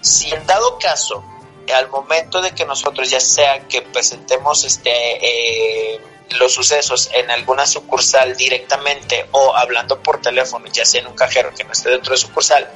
Si 0.02 0.32
en 0.32 0.46
dado 0.46 0.78
caso 0.80 1.24
al 1.72 1.90
momento 1.90 2.42
de 2.42 2.52
que 2.52 2.66
nosotros 2.66 3.10
ya 3.10 3.20
sea 3.20 3.68
que 3.68 3.82
presentemos 3.82 4.64
este 4.66 4.92
eh, 4.92 6.02
los 6.38 6.54
sucesos 6.54 7.10
en 7.14 7.32
alguna 7.32 7.66
sucursal 7.66 8.36
directamente 8.36 9.26
o 9.32 9.56
hablando 9.56 10.00
por 10.02 10.22
teléfono, 10.22 10.66
ya 10.72 10.86
sea 10.86 11.02
en 11.02 11.08
un 11.08 11.16
cajero 11.16 11.54
que 11.56 11.64
no 11.64 11.72
esté 11.72 11.90
dentro 11.90 12.12
de 12.14 12.18
sucursal, 12.18 12.70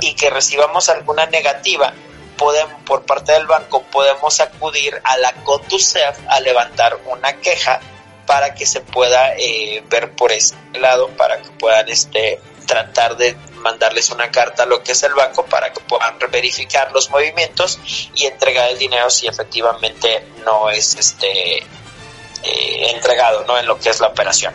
y 0.00 0.14
que 0.14 0.30
recibamos 0.30 0.88
alguna 0.88 1.26
negativa, 1.26 1.94
podemos, 2.36 2.82
por 2.82 3.04
parte 3.04 3.32
del 3.32 3.46
banco 3.46 3.82
podemos 3.82 4.40
acudir 4.40 5.00
a 5.04 5.16
la 5.16 5.32
CONDUCEF 5.32 6.18
a 6.28 6.40
levantar 6.40 6.98
una 7.06 7.34
queja 7.34 7.80
para 8.26 8.54
que 8.54 8.66
se 8.66 8.80
pueda 8.80 9.34
eh, 9.36 9.82
ver 9.88 10.12
por 10.12 10.32
ese 10.32 10.54
lado, 10.74 11.08
para 11.16 11.40
que 11.40 11.48
puedan 11.50 11.88
este, 11.88 12.38
tratar 12.68 13.16
de 13.16 13.34
mandarles 13.62 14.10
una 14.10 14.30
carta 14.30 14.62
a 14.62 14.66
lo 14.66 14.82
que 14.82 14.92
es 14.92 15.02
el 15.02 15.14
banco 15.14 15.44
para 15.46 15.72
que 15.72 15.80
puedan 15.80 16.14
verificar 16.30 16.92
los 16.92 17.10
movimientos 17.10 17.80
y 18.14 18.26
entregar 18.26 18.70
el 18.70 18.78
dinero 18.78 19.10
si 19.10 19.26
efectivamente 19.26 20.22
no 20.44 20.70
es 20.70 20.94
este 20.94 21.56
eh, 21.58 22.90
entregado 22.94 23.44
no 23.46 23.58
en 23.58 23.66
lo 23.66 23.78
que 23.80 23.88
es 23.88 23.98
la 23.98 24.08
operación. 24.08 24.52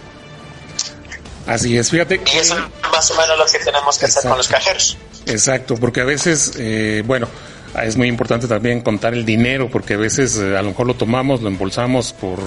Así 1.47 1.77
es, 1.77 1.89
fíjate. 1.89 2.21
Y 2.33 2.37
eso 2.37 2.55
es 2.55 2.91
más 2.91 3.11
o 3.11 3.15
menos 3.15 3.37
lo 3.37 3.45
que 3.45 3.59
tenemos 3.59 3.97
que 3.97 4.05
hacer 4.05 4.23
con 4.23 4.37
los 4.37 4.47
cajeros. 4.47 4.97
Exacto, 5.25 5.75
porque 5.75 5.99
a 5.99 6.05
veces, 6.05 6.53
eh, 6.57 7.03
bueno, 7.05 7.27
es 7.81 7.97
muy 7.97 8.07
importante 8.07 8.47
también 8.47 8.81
contar 8.81 9.13
el 9.13 9.25
dinero, 9.25 9.69
porque 9.69 9.95
a 9.95 9.97
veces 9.97 10.37
eh, 10.37 10.55
a 10.55 10.61
lo 10.61 10.69
mejor 10.69 10.87
lo 10.87 10.93
tomamos, 10.93 11.41
lo 11.41 11.49
embolsamos 11.49 12.13
por 12.13 12.39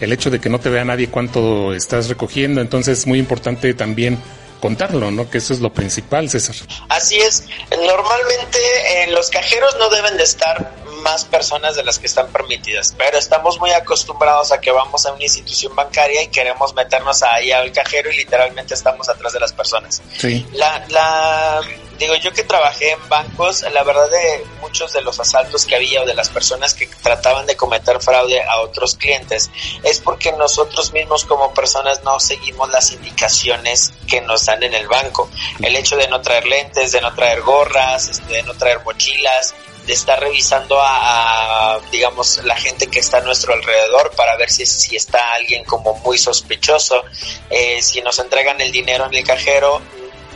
el 0.00 0.12
hecho 0.12 0.30
de 0.30 0.40
que 0.40 0.50
no 0.50 0.58
te 0.58 0.68
vea 0.68 0.84
nadie 0.84 1.08
cuánto 1.08 1.72
estás 1.72 2.08
recogiendo, 2.08 2.60
entonces 2.60 2.98
es 2.98 3.06
muy 3.06 3.18
importante 3.18 3.72
también 3.72 4.18
contarlo, 4.60 5.10
¿no? 5.10 5.28
Que 5.30 5.38
eso 5.38 5.52
es 5.52 5.60
lo 5.60 5.72
principal, 5.72 6.28
César. 6.30 6.56
Así 6.88 7.18
es. 7.18 7.44
Normalmente 7.70 8.58
en 9.02 9.14
los 9.14 9.30
cajeros 9.30 9.76
no 9.78 9.88
deben 9.90 10.16
de 10.16 10.24
estar 10.24 10.74
más 11.02 11.24
personas 11.24 11.76
de 11.76 11.84
las 11.84 11.98
que 11.98 12.06
están 12.06 12.28
permitidas, 12.32 12.94
pero 12.98 13.18
estamos 13.18 13.60
muy 13.60 13.70
acostumbrados 13.70 14.50
a 14.50 14.60
que 14.60 14.70
vamos 14.72 15.06
a 15.06 15.12
una 15.12 15.22
institución 15.22 15.74
bancaria 15.76 16.22
y 16.22 16.28
queremos 16.28 16.74
meternos 16.74 17.22
ahí 17.22 17.52
al 17.52 17.70
cajero 17.72 18.10
y 18.10 18.16
literalmente 18.16 18.74
estamos 18.74 19.08
atrás 19.08 19.32
de 19.32 19.40
las 19.40 19.52
personas. 19.52 20.02
Sí. 20.18 20.46
La, 20.52 20.84
la, 20.88 21.60
digo, 21.98 22.14
yo 22.16 22.32
que 22.32 22.44
trabajé 22.44 22.92
en 22.92 23.08
bancos, 23.08 23.62
la 23.72 23.82
verdad 23.82 24.10
de 24.10 24.44
muchos 24.60 24.92
de 24.92 25.02
los 25.02 25.18
asaltos 25.20 25.66
que 25.66 25.76
había 25.76 26.02
o 26.02 26.06
de 26.06 26.14
las 26.14 26.28
personas 26.28 26.74
que 26.74 26.86
trataban 27.02 27.46
de 27.46 27.56
cometer 27.56 28.00
fraude 28.00 28.42
a 28.42 28.60
otros 28.60 28.94
clientes 28.96 29.50
es 29.82 30.00
porque 30.00 30.32
nosotros 30.32 30.92
mismos 30.92 31.24
como 31.24 31.52
personas 31.54 32.02
no 32.04 32.20
seguimos 32.20 32.70
las 32.70 32.92
indicaciones 32.92 33.92
que 34.06 34.20
nos 34.20 34.46
dan 34.46 34.62
en 34.62 34.74
el 34.74 34.88
banco. 34.88 35.30
El 35.60 35.76
hecho 35.76 35.96
de 35.96 36.08
no 36.08 36.20
traer 36.20 36.46
lentes, 36.46 36.92
de 36.92 37.00
no 37.00 37.14
traer 37.14 37.42
gorras, 37.42 38.08
este, 38.08 38.34
de 38.34 38.42
no 38.42 38.54
traer 38.54 38.80
mochilas, 38.84 39.54
de 39.86 39.92
estar 39.92 40.18
revisando 40.18 40.78
a, 40.80 41.78
digamos, 41.92 42.40
la 42.44 42.56
gente 42.56 42.88
que 42.88 42.98
está 42.98 43.18
a 43.18 43.20
nuestro 43.20 43.54
alrededor 43.54 44.10
para 44.16 44.36
ver 44.36 44.50
si, 44.50 44.66
si 44.66 44.96
está 44.96 45.34
alguien 45.34 45.64
como 45.64 45.94
muy 45.94 46.18
sospechoso. 46.18 47.04
Eh, 47.48 47.80
si 47.80 48.00
nos 48.02 48.18
entregan 48.18 48.60
el 48.60 48.72
dinero 48.72 49.06
en 49.06 49.14
el 49.14 49.24
cajero, 49.24 49.80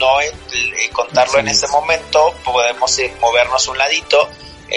no 0.00 0.20
eh, 0.20 0.32
contarlo 0.92 1.38
en 1.38 1.46
ese 1.46 1.68
momento, 1.68 2.34
podemos 2.44 2.98
movernos 3.20 3.68
un 3.68 3.78
ladito 3.78 4.28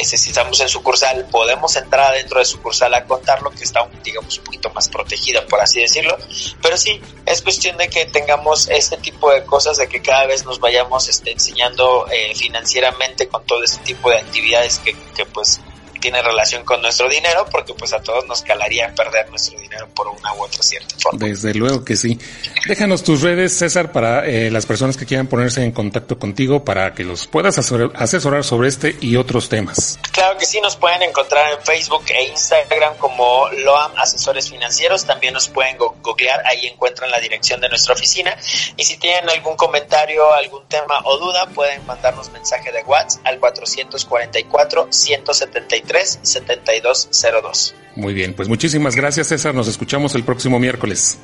si 0.02 0.30
estamos 0.30 0.60
en 0.60 0.70
sucursal, 0.70 1.28
podemos 1.30 1.76
entrar 1.76 2.14
dentro 2.14 2.40
de 2.40 2.46
sucursal 2.46 2.94
a 2.96 3.06
contarlo, 3.06 3.52
que 3.52 3.64
está, 3.64 3.88
digamos, 4.04 4.38
un 4.40 4.44
poquito 4.44 4.70
más 4.72 4.90
protegida, 4.90 5.46
por 5.46 5.62
así 5.62 5.82
decirlo. 5.82 6.18
Pero 6.62 6.78
sí, 6.78 7.00
es 7.26 7.42
cuestión 7.42 7.78
de 7.78 7.90
que 7.90 8.06
tengamos 8.06 8.68
este 8.70 8.98
tipo 8.98 9.32
de 9.32 9.46
cosas, 9.46 9.78
de 9.78 9.88
que 9.88 10.02
cada 10.02 10.26
vez 10.26 10.46
nos 10.46 10.60
vayamos 10.60 11.08
este, 11.10 11.32
enseñando 11.32 12.08
eh, 12.12 12.34
financieramente 12.36 13.28
con 13.28 13.46
todo 13.46 13.64
este 13.64 13.84
tipo 13.84 14.10
de 14.10 14.18
actividades 14.18 14.80
que, 14.80 14.96
que 15.16 15.26
pues 15.26 15.62
tiene 16.04 16.22
relación 16.22 16.66
con 16.66 16.82
nuestro 16.82 17.08
dinero, 17.08 17.46
porque 17.50 17.74
pues 17.74 17.94
a 17.94 18.04
todos 18.04 18.28
nos 18.28 18.42
calaría 18.42 18.94
perder 18.94 19.30
nuestro 19.30 19.58
dinero 19.58 19.88
por 19.96 20.10
una 20.10 20.34
u 20.34 20.44
otra 20.44 20.62
cierta 20.62 20.94
forma. 21.02 21.26
Desde 21.26 21.54
luego 21.54 21.86
que 21.86 21.96
sí. 21.96 22.20
Déjanos 22.68 23.04
tus 23.04 23.22
redes, 23.22 23.58
César, 23.58 23.94
para 23.94 24.26
eh, 24.26 24.52
las 24.52 24.66
personas 24.66 24.98
que 24.98 25.06
quieran 25.06 25.28
ponerse 25.28 25.64
en 25.64 25.72
contacto 25.72 26.20
contigo 26.20 26.66
para 26.66 26.94
que 26.94 27.06
los 27.06 27.28
puedas 27.28 27.58
asesorar 27.58 28.44
sobre 28.44 28.68
este 28.68 28.98
y 29.00 29.16
otros 29.16 29.48
temas. 29.48 29.98
Claro 30.12 30.38
que 30.38 30.46
sí, 30.46 30.60
nos 30.60 30.76
pueden 30.76 31.04
encontrar 31.04 31.54
en 31.54 31.62
Facebook 31.62 32.04
e 32.10 32.26
Instagram 32.26 32.98
como 32.98 33.48
Loam 33.52 33.94
Asesores 33.96 34.50
Financieros. 34.50 35.06
También 35.06 35.34
nos 35.34 35.48
pueden 35.48 35.78
googlear, 35.78 36.44
ahí 36.46 36.68
encuentran 36.68 37.12
la 37.12 37.22
dirección 37.22 37.62
de 37.62 37.70
nuestra 37.70 37.94
oficina. 37.94 38.36
Y 38.76 38.84
si 38.84 38.98
tienen 38.98 39.30
algún 39.30 39.56
comentario, 39.56 40.34
algún 40.34 40.68
tema 40.68 41.00
o 41.06 41.18
duda, 41.18 41.46
pueden 41.56 41.86
mandarnos 41.86 42.30
mensaje 42.32 42.74
de 42.74 42.84
WhatsApp 42.84 43.26
al 43.26 43.40
444 43.40 44.88
173 44.90 45.93
7202. 46.22 47.76
Muy 47.96 48.14
bien, 48.14 48.34
pues 48.34 48.50
muchísimas 48.50 48.96
gracias 48.96 49.28
César, 49.28 49.54
nos 49.54 49.68
escuchamos 49.68 50.16
el 50.16 50.24
próximo 50.24 50.60
miércoles. 50.60 51.18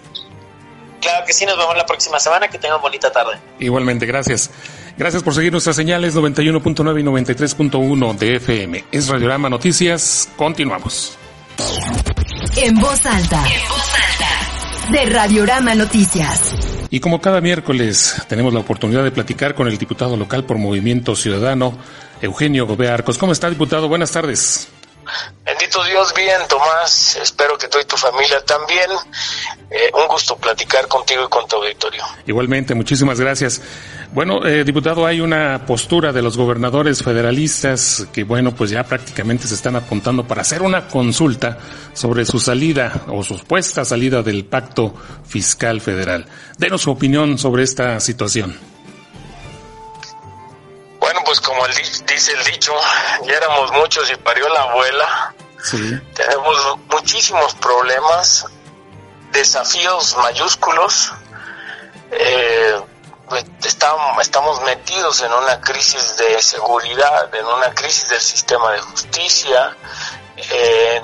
Claro 1.01 1.25
que 1.25 1.33
sí, 1.33 1.45
nos 1.45 1.57
vemos 1.57 1.75
la 1.77 1.85
próxima 1.85 2.19
semana, 2.19 2.49
que 2.49 2.59
tengan 2.59 2.81
bonita 2.81 3.11
tarde. 3.11 3.39
Igualmente, 3.59 4.05
gracias. 4.05 4.51
Gracias 4.97 5.23
por 5.23 5.33
seguir 5.33 5.51
nuestras 5.51 5.75
señales 5.75 6.15
91.9 6.15 6.99
y 6.99 7.03
93.1 7.03 8.17
de 8.17 8.35
FM. 8.35 8.85
Es 8.91 9.07
Radiorama 9.07 9.49
Noticias, 9.49 10.29
continuamos. 10.35 11.17
En 12.57 12.75
voz 12.79 13.05
alta. 13.05 13.43
En 13.47 13.69
voz 13.69 13.93
alta. 14.11 14.91
De 14.91 15.05
Radiorama 15.05 15.75
Noticias. 15.75 16.78
Y 16.89 16.99
como 16.99 17.21
cada 17.21 17.39
miércoles 17.39 18.15
tenemos 18.27 18.53
la 18.53 18.61
oportunidad 18.61 19.03
de 19.03 19.11
platicar 19.11 19.53
con 19.53 19.67
el 19.67 19.77
diputado 19.77 20.17
local 20.17 20.43
por 20.45 20.57
Movimiento 20.57 21.15
Ciudadano, 21.15 21.77
Eugenio 22.21 22.65
Gobea 22.65 22.95
Arcos. 22.95 23.17
¿Cómo 23.17 23.31
está, 23.31 23.49
diputado? 23.49 23.87
Buenas 23.87 24.11
tardes. 24.11 24.69
Bendito 25.43 25.83
Dios, 25.83 26.13
bien, 26.13 26.39
Tomás. 26.47 27.15
Espero 27.15 27.57
que 27.57 27.67
tú 27.67 27.79
y 27.79 27.85
tu 27.85 27.97
familia 27.97 28.41
también. 28.41 28.89
Eh, 29.71 29.91
un 29.93 30.07
gusto 30.07 30.35
platicar 30.37 30.87
contigo 30.87 31.25
y 31.25 31.29
con 31.29 31.47
tu 31.47 31.57
auditorio. 31.57 32.03
Igualmente, 32.25 32.75
muchísimas 32.75 33.19
gracias. 33.19 33.61
Bueno, 34.11 34.43
eh, 34.43 34.63
diputado, 34.63 35.05
hay 35.05 35.21
una 35.21 35.67
postura 35.67 36.11
de 36.11 36.23
los 36.23 36.35
gobernadores 36.35 37.03
federalistas 37.03 38.07
que, 38.11 38.23
bueno, 38.23 38.55
pues 38.55 38.71
ya 38.71 38.83
prácticamente 38.83 39.47
se 39.47 39.53
están 39.53 39.75
apuntando 39.75 40.25
para 40.25 40.41
hacer 40.41 40.63
una 40.63 40.87
consulta 40.87 41.59
sobre 41.93 42.25
su 42.25 42.39
salida 42.39 43.03
o 43.07 43.23
supuesta 43.23 43.85
salida 43.85 44.23
del 44.23 44.45
pacto 44.45 44.95
fiscal 45.27 45.79
federal. 45.79 46.25
Denos 46.57 46.81
su 46.81 46.91
opinión 46.91 47.37
sobre 47.37 47.61
esta 47.61 47.99
situación. 47.99 48.57
Bueno, 50.99 51.19
pues 51.23 51.39
como 51.39 51.61
dice 51.67 52.31
el 52.33 52.51
dicho, 52.51 52.73
ya 53.27 53.33
éramos 53.33 53.71
muchos 53.73 54.11
y 54.11 54.15
parió 54.15 54.49
la 54.49 54.63
abuela. 54.63 55.35
Tenemos 56.15 56.77
muchísimos 56.89 57.53
problemas, 57.55 58.47
desafíos 59.31 60.17
mayúsculos. 60.17 61.13
Eh, 62.11 62.73
pues, 63.29 63.45
estamos, 63.63 64.21
estamos 64.21 64.61
metidos 64.63 65.21
en 65.21 65.31
una 65.31 65.61
crisis 65.61 66.17
de 66.17 66.41
seguridad, 66.41 67.33
en 67.33 67.45
una 67.45 67.73
crisis 67.73 68.09
del 68.09 68.21
sistema 68.21 68.71
de 68.71 68.79
justicia, 68.79 69.77
en 70.35 71.03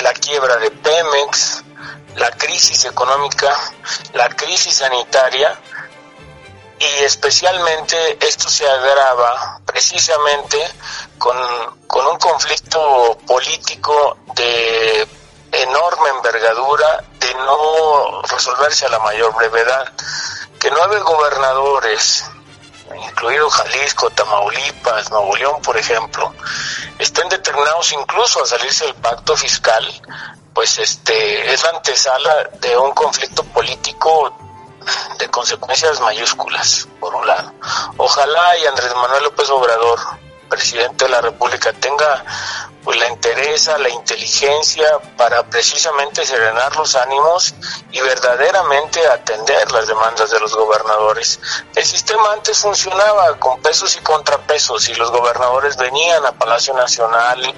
la 0.00 0.12
quiebra 0.14 0.56
de 0.56 0.70
Pemex, 0.70 1.62
la 2.16 2.30
crisis 2.32 2.84
económica, 2.84 3.56
la 4.14 4.28
crisis 4.30 4.74
sanitaria 4.74 5.58
y 6.78 7.04
especialmente 7.04 8.18
esto 8.26 8.48
se 8.48 8.68
agrava 8.68 9.60
precisamente 9.66 10.58
con, 11.18 11.36
con 11.86 12.06
un 12.06 12.18
conflicto 12.18 13.18
político 13.26 14.16
de 14.34 15.06
enorme 15.52 16.08
envergadura 16.16 17.04
de 17.18 17.34
no 17.34 18.22
resolverse 18.22 18.86
a 18.86 18.88
la 18.88 18.98
mayor 19.00 19.34
brevedad 19.34 19.92
que 20.60 20.70
nueve 20.70 21.00
gobernadores, 21.00 22.24
incluido 23.08 23.48
Jalisco, 23.48 24.10
Tamaulipas, 24.10 25.10
Nuevo 25.10 25.34
León, 25.34 25.62
por 25.62 25.78
ejemplo, 25.78 26.34
estén 26.98 27.30
determinados 27.30 27.90
incluso 27.92 28.42
a 28.42 28.46
salirse 28.46 28.84
del 28.84 28.94
pacto 28.96 29.34
fiscal, 29.38 29.84
pues 30.52 30.78
este 30.78 31.50
es 31.50 31.64
la 31.64 31.70
antesala 31.70 32.50
de 32.60 32.76
un 32.76 32.92
conflicto 32.92 33.42
político 33.44 34.36
de 35.18 35.28
consecuencias 35.30 35.98
mayúsculas, 36.00 36.86
por 37.00 37.14
un 37.14 37.26
lado. 37.26 37.52
Ojalá 37.96 38.58
y 38.58 38.66
Andrés 38.66 38.94
Manuel 38.94 39.24
López 39.24 39.48
Obrador 39.48 39.98
presidente 40.50 41.06
de 41.06 41.10
la 41.10 41.22
República 41.22 41.72
tenga 41.72 42.22
pues 42.84 42.98
la 42.98 43.08
interesa, 43.08 43.78
la 43.78 43.88
inteligencia 43.90 44.86
para 45.16 45.42
precisamente 45.44 46.24
serenar 46.24 46.74
los 46.76 46.96
ánimos 46.96 47.54
y 47.92 48.00
verdaderamente 48.00 49.06
atender 49.06 49.70
las 49.70 49.86
demandas 49.86 50.30
de 50.30 50.40
los 50.40 50.54
gobernadores. 50.54 51.40
El 51.74 51.84
sistema 51.84 52.32
antes 52.32 52.58
funcionaba 52.58 53.38
con 53.38 53.60
pesos 53.62 53.96
y 53.96 54.00
contrapesos 54.00 54.88
y 54.88 54.94
los 54.94 55.10
gobernadores 55.10 55.76
venían 55.76 56.24
a 56.26 56.32
Palacio 56.32 56.74
Nacional, 56.74 57.54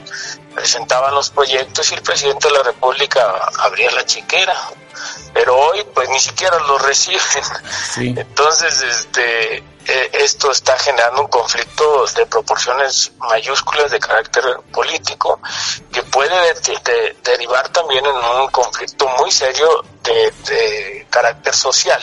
presentaban 0.54 1.14
los 1.14 1.30
proyectos 1.30 1.90
y 1.90 1.94
el 1.94 2.02
presidente 2.02 2.48
de 2.48 2.54
la 2.54 2.62
República 2.62 3.50
abría 3.58 3.90
la 3.92 4.04
chiquera. 4.04 4.54
Pero 5.32 5.56
hoy 5.56 5.84
pues 5.94 6.08
ni 6.10 6.20
siquiera 6.20 6.58
los 6.60 6.82
reciben. 6.82 7.20
Entonces, 8.18 8.82
este 8.82 9.62
eh, 9.84 10.10
esto 10.12 10.52
está 10.52 10.78
generando 10.78 11.22
un 11.22 11.28
conflicto 11.28 12.04
de 12.16 12.24
proporciones 12.26 13.10
mayúsculas 13.18 13.90
de 13.90 13.98
carácter 13.98 14.44
político 14.72 15.40
que 15.92 16.02
puede 16.04 16.34
derivar 17.24 17.68
también 17.70 18.04
en 18.06 18.14
un 18.14 18.48
conflicto 18.50 19.08
muy 19.18 19.32
serio 19.32 19.84
de, 20.04 21.04
carácter 21.10 21.52
social. 21.54 22.00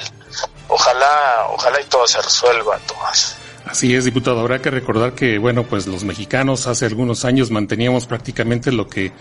Ojalá, 0.67 1.47
ojalá 1.51 1.79
y 1.79 1.85
todo 1.85 2.05
se 2.05 2.21
resuelva, 2.21 2.77
Tomás. 2.79 3.37
Así 3.65 3.95
es, 3.95 4.03
diputado. 4.05 4.41
Habrá 4.41 4.61
que 4.61 4.71
recordar 4.71 5.13
que, 5.13 5.37
bueno, 5.37 5.63
pues 5.63 5.87
los 5.87 6.03
mexicanos 6.03 6.67
hace 6.67 6.85
algunos 6.85 7.23
años 7.23 7.49
manteníamos 7.49 8.07
prácticamente 8.07 8.71
lo 8.71 8.87
que 8.87 9.13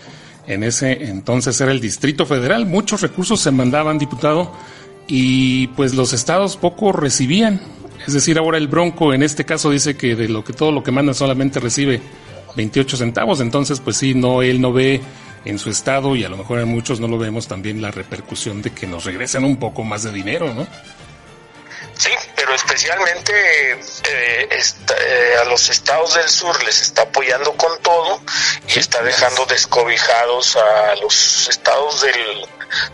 en 0.49 0.63
ese 0.63 1.05
entonces 1.05 1.61
era 1.61 1.71
el 1.71 1.79
Distrito 1.79 2.25
Federal. 2.25 2.65
Muchos 2.65 3.01
recursos 3.01 3.39
se 3.39 3.51
mandaban, 3.51 3.99
diputado, 3.99 4.51
y 5.07 5.67
pues 5.67 5.93
los 5.93 6.11
estados 6.11 6.57
poco 6.57 6.91
recibían. 6.91 7.61
Es 8.05 8.13
decir, 8.13 8.37
ahora 8.37 8.57
el 8.57 8.67
Bronco 8.67 9.13
en 9.13 9.21
este 9.21 9.45
caso 9.45 9.69
dice 9.69 9.95
que 9.95 10.15
de 10.15 10.27
lo 10.27 10.43
que 10.43 10.53
todo 10.53 10.71
lo 10.71 10.83
que 10.83 10.91
manda 10.91 11.13
solamente 11.13 11.59
recibe 11.59 12.01
28 12.55 12.97
centavos, 12.97 13.41
entonces 13.41 13.79
pues 13.79 13.97
sí, 13.97 14.15
no 14.15 14.41
él 14.41 14.59
no 14.59 14.73
ve 14.73 15.01
en 15.45 15.59
su 15.59 15.69
estado 15.69 16.15
y 16.15 16.23
a 16.23 16.29
lo 16.29 16.37
mejor 16.37 16.59
en 16.59 16.67
muchos 16.67 16.99
no 16.99 17.07
lo 17.07 17.19
vemos 17.19 17.47
también 17.47 17.81
la 17.81 17.91
repercusión 17.91 18.61
de 18.61 18.71
que 18.71 18.87
nos 18.87 19.05
regresen 19.05 19.43
un 19.43 19.57
poco 19.57 19.83
más 19.83 20.03
de 20.03 20.11
dinero, 20.11 20.53
¿no? 20.53 20.67
Sí, 21.99 22.11
pero 22.33 22.53
especialmente 22.55 23.73
eh, 23.73 24.49
eh, 24.49 25.35
a 25.41 25.43
los 25.43 25.69
estados 25.69 26.13
del 26.13 26.29
sur 26.29 26.63
les 26.63 26.81
está 26.81 27.01
apoyando 27.01 27.51
con 27.57 27.77
todo 27.81 28.21
y 28.67 28.79
está 28.79 29.03
dejando 29.03 29.45
descobijados 29.45 30.55
a 30.55 30.95
los 30.95 31.49
estados 31.49 31.99
del, 31.99 32.47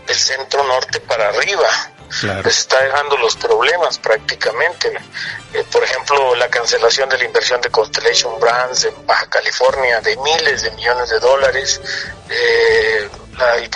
del 0.08 0.16
centro 0.16 0.64
norte 0.64 0.98
para 0.98 1.28
arriba. 1.28 1.68
Les 2.44 2.58
está 2.58 2.82
dejando 2.82 3.16
los 3.18 3.36
problemas 3.36 3.98
prácticamente. 4.00 4.92
Eh, 5.52 5.64
por 5.70 5.84
ejemplo, 5.84 6.34
la 6.34 6.48
cancelación 6.48 7.08
de 7.08 7.18
la 7.18 7.24
inversión 7.24 7.60
de 7.60 7.70
Constellation 7.70 8.40
Brands 8.40 8.84
en 8.84 9.06
Baja 9.06 9.28
California 9.28 10.00
de 10.00 10.16
miles 10.16 10.62
de 10.62 10.70
millones 10.72 11.10
de 11.10 11.20
dólares, 11.20 11.80
eh, 12.28 13.08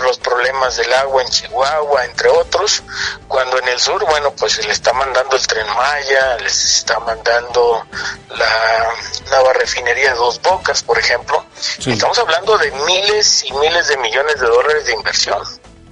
los 0.02 0.18
problemas 0.18 0.76
del 0.76 0.92
agua 0.92 1.22
en 1.22 1.28
Chihuahua, 1.28 2.04
entre 2.04 2.28
otros, 2.28 2.82
cuando 3.28 3.58
en 3.58 3.68
el 3.68 3.78
sur, 3.78 4.04
bueno, 4.06 4.32
pues 4.32 4.52
se 4.52 4.62
le 4.62 4.72
está 4.72 4.92
mandando 4.92 5.36
el 5.36 5.46
tren 5.46 5.66
Maya, 5.76 6.36
les 6.38 6.78
está 6.78 6.98
mandando 7.00 7.86
la 8.30 8.94
nueva 9.30 9.52
refinería 9.54 10.12
de 10.12 10.16
Dos 10.16 10.40
Bocas, 10.42 10.82
por 10.82 10.98
ejemplo. 10.98 11.44
Estamos 11.86 12.18
hablando 12.18 12.56
de 12.58 12.70
miles 12.86 13.44
y 13.44 13.52
miles 13.52 13.88
de 13.88 13.96
millones 13.98 14.40
de 14.40 14.46
dólares 14.46 14.86
de 14.86 14.92
inversión. 14.92 15.38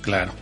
Claro 0.02 0.32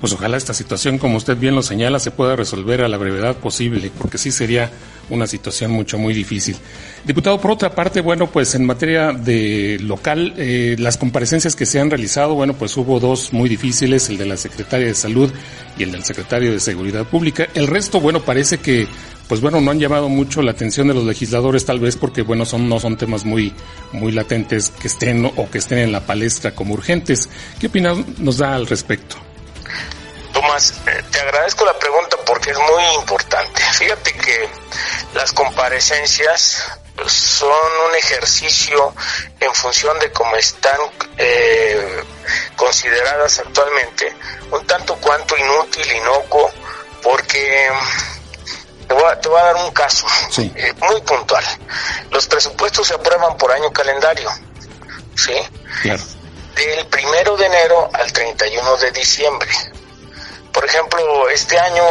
pues 0.00 0.12
ojalá 0.12 0.36
esta 0.36 0.54
situación, 0.54 0.98
como 0.98 1.16
usted 1.16 1.36
bien 1.36 1.54
lo 1.54 1.62
señala, 1.62 1.98
se 1.98 2.10
pueda 2.10 2.36
resolver 2.36 2.82
a 2.82 2.88
la 2.88 2.96
brevedad 2.96 3.36
posible, 3.36 3.90
porque 3.98 4.18
sí 4.18 4.30
sería 4.30 4.70
una 5.10 5.26
situación 5.26 5.70
mucho, 5.70 5.98
muy 5.98 6.14
difícil. 6.14 6.56
Diputado, 7.04 7.40
por 7.40 7.52
otra 7.52 7.70
parte, 7.70 8.00
bueno, 8.00 8.26
pues 8.30 8.54
en 8.54 8.66
materia 8.66 9.12
de 9.12 9.78
local, 9.80 10.34
eh, 10.36 10.76
las 10.78 10.96
comparecencias 10.96 11.56
que 11.56 11.66
se 11.66 11.80
han 11.80 11.90
realizado, 11.90 12.34
bueno, 12.34 12.54
pues 12.54 12.76
hubo 12.76 13.00
dos 13.00 13.32
muy 13.32 13.48
difíciles, 13.48 14.08
el 14.08 14.18
de 14.18 14.26
la 14.26 14.36
secretaria 14.36 14.86
de 14.86 14.94
Salud 14.94 15.30
y 15.78 15.82
el 15.82 15.92
del 15.92 16.04
secretario 16.04 16.52
de 16.52 16.60
Seguridad 16.60 17.06
Pública. 17.06 17.46
El 17.54 17.66
resto, 17.66 18.00
bueno, 18.00 18.20
parece 18.20 18.58
que, 18.58 18.86
pues 19.28 19.40
bueno, 19.40 19.60
no 19.60 19.70
han 19.70 19.78
llamado 19.78 20.08
mucho 20.08 20.42
la 20.42 20.50
atención 20.50 20.88
de 20.88 20.94
los 20.94 21.04
legisladores, 21.04 21.64
tal 21.64 21.80
vez 21.80 21.96
porque, 21.96 22.22
bueno, 22.22 22.44
son, 22.44 22.68
no 22.68 22.80
son 22.80 22.96
temas 22.96 23.24
muy, 23.24 23.52
muy 23.92 24.12
latentes 24.12 24.70
que 24.70 24.88
estén 24.88 25.24
o 25.24 25.50
que 25.50 25.58
estén 25.58 25.78
en 25.78 25.92
la 25.92 26.00
palestra 26.00 26.54
como 26.54 26.74
urgentes. 26.74 27.28
¿Qué 27.58 27.68
opinión 27.68 28.04
nos 28.18 28.38
da 28.38 28.54
al 28.54 28.66
respecto? 28.66 29.27
Tomás, 30.40 30.72
eh, 30.86 31.02
te 31.10 31.18
agradezco 31.18 31.64
la 31.64 31.76
pregunta 31.76 32.16
porque 32.24 32.52
es 32.52 32.58
muy 32.58 32.84
importante. 32.94 33.60
Fíjate 33.60 34.12
que 34.12 34.48
las 35.12 35.32
comparecencias 35.32 36.62
son 37.06 37.50
un 37.88 37.96
ejercicio 37.96 38.94
en 39.40 39.52
función 39.52 39.98
de 39.98 40.12
cómo 40.12 40.36
están 40.36 40.78
eh, 41.16 42.04
consideradas 42.54 43.40
actualmente, 43.40 44.14
un 44.52 44.64
tanto 44.64 44.94
cuanto 45.00 45.36
inútil, 45.36 45.90
inocuo, 45.90 46.52
porque 47.02 47.72
te 48.86 48.94
voy, 48.94 49.02
a, 49.06 49.16
dar 49.42 49.56
un 49.56 49.72
caso 49.72 50.06
eh, 50.38 50.72
muy 50.88 51.00
puntual. 51.00 51.44
Los 52.12 52.28
presupuestos 52.28 52.86
se 52.86 52.94
aprueban 52.94 53.36
por 53.36 53.50
año 53.50 53.72
calendario, 53.72 54.30
¿sí? 55.16 55.34
Del 56.54 56.86
primero 56.86 57.36
de 57.36 57.46
enero 57.46 57.90
al 57.92 58.12
31 58.12 58.76
de 58.76 58.92
diciembre. 58.92 59.50
Por 60.52 60.64
ejemplo, 60.64 61.28
este 61.28 61.58
año 61.58 61.82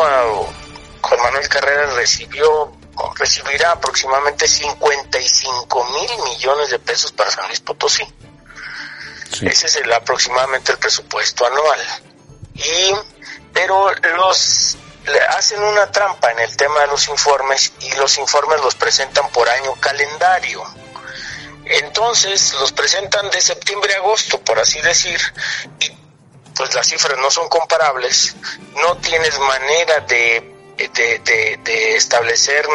Juan 1.01 1.21
Manuel 1.21 1.47
Carrera 1.49 1.87
recibió 1.93 2.73
recibirá 3.15 3.71
aproximadamente 3.71 4.47
55 4.47 5.83
mil 5.85 6.23
millones 6.23 6.69
de 6.69 6.79
pesos 6.79 7.11
para 7.11 7.31
San 7.31 7.47
Luis 7.47 7.59
Potosí. 7.59 8.03
Ese 9.41 9.67
es 9.67 9.75
el, 9.75 9.91
aproximadamente 9.93 10.71
el 10.71 10.77
presupuesto 10.77 11.45
anual. 11.45 11.79
Y, 12.55 12.93
pero 13.53 13.91
los 14.15 14.77
hacen 15.29 15.61
una 15.63 15.91
trampa 15.91 16.31
en 16.31 16.39
el 16.39 16.57
tema 16.57 16.81
de 16.81 16.87
los 16.87 17.07
informes 17.07 17.73
y 17.81 17.91
los 17.93 18.17
informes 18.17 18.61
los 18.61 18.75
presentan 18.75 19.29
por 19.29 19.47
año 19.47 19.73
calendario. 19.75 20.63
Entonces 21.65 22.53
los 22.53 22.71
presentan 22.71 23.29
de 23.29 23.41
septiembre 23.41 23.93
a 23.93 23.97
agosto, 23.97 24.39
por 24.39 24.57
así 24.57 24.81
decir, 24.81 25.19
y 25.79 25.91
pues 26.57 26.73
las 26.73 26.87
cifras 26.87 27.17
no 27.19 27.29
son 27.29 27.47
comparables, 27.49 28.35
no 28.83 28.97
tienes 28.97 29.37
manera 29.39 29.99
de, 30.01 30.55
de, 30.77 31.57
de, 31.63 31.95
establecer 31.95 32.65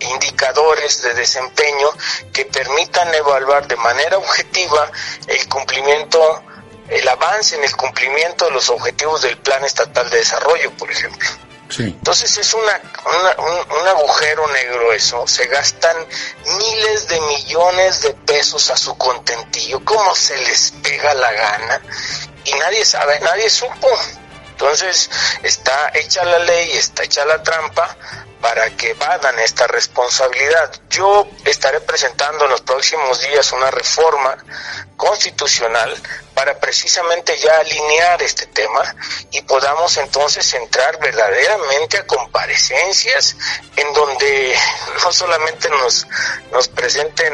indicadores 0.00 1.02
de 1.02 1.14
desempeño 1.14 1.88
que 2.32 2.44
permitan 2.46 3.14
evaluar 3.14 3.66
de 3.66 3.76
manera 3.76 4.18
objetiva 4.18 4.90
el 5.26 5.48
cumplimiento, 5.48 6.42
el 6.88 7.06
avance 7.08 7.56
en 7.56 7.64
el 7.64 7.74
cumplimiento 7.76 8.46
de 8.46 8.50
los 8.52 8.68
objetivos 8.70 9.22
del 9.22 9.38
Plan 9.38 9.64
Estatal 9.64 10.08
de 10.10 10.18
Desarrollo, 10.18 10.72
por 10.72 10.90
ejemplo. 10.90 11.28
Entonces 11.78 12.38
es 12.38 12.54
una, 12.54 12.80
un, 13.36 13.78
un, 13.78 13.88
agujero 13.88 14.46
negro 14.48 14.90
eso, 14.92 15.26
se 15.26 15.46
gastan 15.48 15.96
miles 16.56 17.08
de 17.08 17.20
millones 17.20 18.00
de 18.00 18.14
pesos 18.14 18.70
a 18.70 18.76
su 18.76 18.96
contentillo, 18.96 19.84
como 19.84 20.14
se 20.14 20.38
les 20.38 20.72
pega 20.82 21.12
la 21.12 21.30
gana, 21.30 21.82
y 22.48 22.58
nadie 22.58 22.84
sabe, 22.84 23.20
nadie 23.20 23.50
supo. 23.50 23.88
Entonces 24.50 25.08
está 25.42 25.92
hecha 25.94 26.24
la 26.24 26.40
ley, 26.40 26.72
está 26.72 27.04
hecha 27.04 27.24
la 27.24 27.42
trampa 27.42 27.96
para 28.40 28.70
que 28.70 28.94
vadan 28.94 29.38
esta 29.38 29.66
responsabilidad. 29.66 30.72
Yo 30.90 31.28
estaré 31.44 31.80
presentando 31.80 32.44
en 32.44 32.50
los 32.50 32.60
próximos 32.62 33.20
días 33.20 33.52
una 33.52 33.70
reforma 33.70 34.36
constitucional 34.96 35.94
para 36.34 36.58
precisamente 36.58 37.36
ya 37.38 37.56
alinear 37.58 38.22
este 38.22 38.46
tema 38.46 38.96
y 39.30 39.42
podamos 39.42 39.96
entonces 39.96 40.52
entrar 40.54 40.98
verdaderamente 40.98 41.98
a 41.98 42.06
comparecencias 42.06 43.36
en 43.76 43.92
donde 43.92 44.56
no 45.04 45.12
solamente 45.12 45.68
nos, 45.70 46.06
nos 46.52 46.68
presenten 46.68 47.32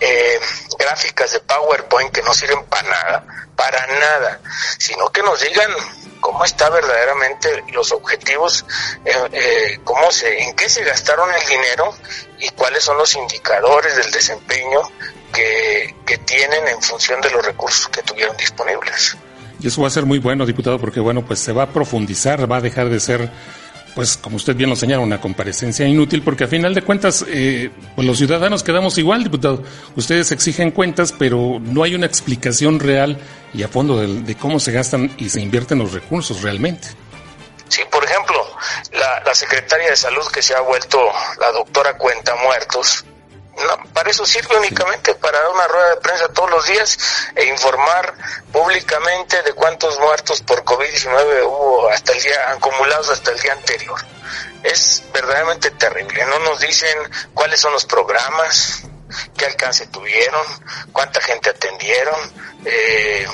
eh, 0.00 0.40
gráficas 0.78 1.32
de 1.32 1.40
PowerPoint 1.40 2.10
que 2.12 2.22
no 2.22 2.32
sirven 2.32 2.64
para 2.64 2.88
nada, 2.88 3.26
para 3.56 3.86
nada, 3.86 4.40
sino 4.78 5.08
que 5.08 5.22
nos 5.22 5.40
digan 5.40 5.70
cómo 6.20 6.44
está 6.44 6.70
verdaderamente 6.70 7.64
los 7.72 7.92
objetivos, 7.92 8.64
eh, 9.04 9.12
eh, 9.32 9.80
cómo 9.84 10.10
se, 10.10 10.42
en 10.42 10.54
qué 10.54 10.68
se 10.68 10.84
gastaron 10.84 11.28
el 11.32 11.46
dinero 11.48 11.94
y 12.38 12.48
cuáles 12.50 12.84
son 12.84 12.96
los 12.98 13.14
indicadores 13.14 13.96
del 13.96 14.10
desempeño 14.10 14.80
que, 15.32 15.94
que 16.06 16.18
tienen 16.18 16.66
en 16.68 16.82
función 16.82 17.20
de 17.20 17.30
los 17.30 17.44
recursos 17.44 17.88
que 17.88 18.02
tuvieron 18.02 18.36
disponibles. 18.36 19.16
Y 19.60 19.68
eso 19.68 19.82
va 19.82 19.88
a 19.88 19.90
ser 19.90 20.06
muy 20.06 20.18
bueno, 20.18 20.46
diputado, 20.46 20.78
porque 20.78 21.00
bueno, 21.00 21.24
pues 21.24 21.38
se 21.38 21.52
va 21.52 21.64
a 21.64 21.66
profundizar, 21.66 22.50
va 22.50 22.56
a 22.56 22.60
dejar 22.62 22.88
de 22.88 22.98
ser 22.98 23.30
pues 23.94 24.16
como 24.16 24.36
usted 24.36 24.54
bien 24.54 24.70
lo 24.70 24.76
señala, 24.76 25.02
una 25.02 25.20
comparecencia 25.20 25.86
inútil, 25.86 26.22
porque 26.22 26.44
a 26.44 26.46
final 26.48 26.74
de 26.74 26.82
cuentas, 26.82 27.24
eh, 27.28 27.70
pues 27.94 28.06
los 28.06 28.18
ciudadanos 28.18 28.62
quedamos 28.62 28.98
igual, 28.98 29.24
diputado. 29.24 29.62
Ustedes 29.96 30.32
exigen 30.32 30.70
cuentas, 30.70 31.12
pero 31.16 31.60
no 31.60 31.82
hay 31.82 31.94
una 31.94 32.06
explicación 32.06 32.80
real 32.80 33.18
y 33.52 33.62
a 33.62 33.68
fondo 33.68 33.98
de, 33.98 34.34
cómo 34.36 34.60
se 34.60 34.72
gastan 34.72 35.12
y 35.18 35.28
se 35.28 35.40
invierten 35.40 35.78
los 35.78 35.92
recursos 35.92 36.42
realmente. 36.42 36.88
Sí, 37.68 37.82
por 37.90 38.04
ejemplo, 38.04 38.44
la, 38.92 39.22
la 39.24 39.34
secretaria 39.34 39.90
de 39.90 39.96
Salud 39.96 40.26
que 40.32 40.42
se 40.42 40.54
ha 40.54 40.60
vuelto 40.60 40.98
la 41.40 41.52
doctora 41.52 41.96
Cuenta 41.96 42.34
Muertos, 42.44 43.04
para 43.92 44.10
eso 44.10 44.24
sirve 44.26 44.56
únicamente, 44.56 45.14
para 45.14 45.40
dar 45.40 45.50
una 45.50 45.66
rueda 45.66 45.90
de 45.90 45.96
prensa 45.96 46.28
todos 46.28 46.50
los 46.50 46.66
días 46.66 46.98
e 47.34 47.44
informar 47.46 48.14
públicamente 48.52 49.42
de 49.42 49.52
cuántos 49.52 49.98
muertos 49.98 50.42
por 50.42 50.64
COVID-19 50.64 51.44
hubo 51.44 51.88
hasta 51.88 52.12
el 52.12 52.22
día, 52.22 52.50
acumulados 52.50 53.10
hasta 53.10 53.32
el 53.32 53.40
día 53.40 53.52
anterior. 53.52 54.00
Es 54.62 55.02
verdaderamente 55.12 55.70
terrible. 55.72 56.24
No 56.26 56.38
nos 56.40 56.60
dicen 56.60 56.96
cuáles 57.34 57.60
son 57.60 57.72
los 57.72 57.84
programas, 57.84 58.82
qué 59.36 59.46
alcance 59.46 59.86
tuvieron, 59.86 60.46
cuánta 60.92 61.20
gente 61.20 61.50
atendieron. 61.50 62.18
Eh, 62.64 63.26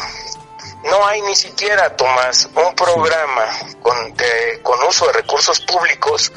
no 0.89 1.07
hay 1.07 1.23
ni 1.23 1.37
siquiera, 1.37 1.97
Tomás, 1.97 2.49
un 2.55 2.75
programa 2.75 3.47
con, 3.83 4.15
con 4.63 4.83
uso 4.85 5.07
de 5.07 5.13
recursos 5.13 5.61
públicos 5.61 6.33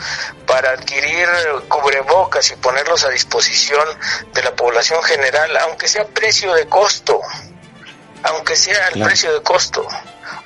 para 0.46 0.72
adquirir 0.72 1.28
cubrebocas 1.68 2.52
y 2.52 2.56
ponerlos 2.56 3.04
a 3.04 3.10
disposición 3.10 3.86
de 4.34 4.44
la 4.44 4.56
población 4.56 5.02
general, 5.04 5.56
aunque 5.58 5.88
sea 5.88 6.06
precio 6.06 6.54
de 6.54 6.68
costo, 6.68 7.22
aunque 8.24 8.56
sea 8.56 8.90
el 8.90 9.04
precio 9.04 9.34
de 9.34 9.42
costo 9.42 9.88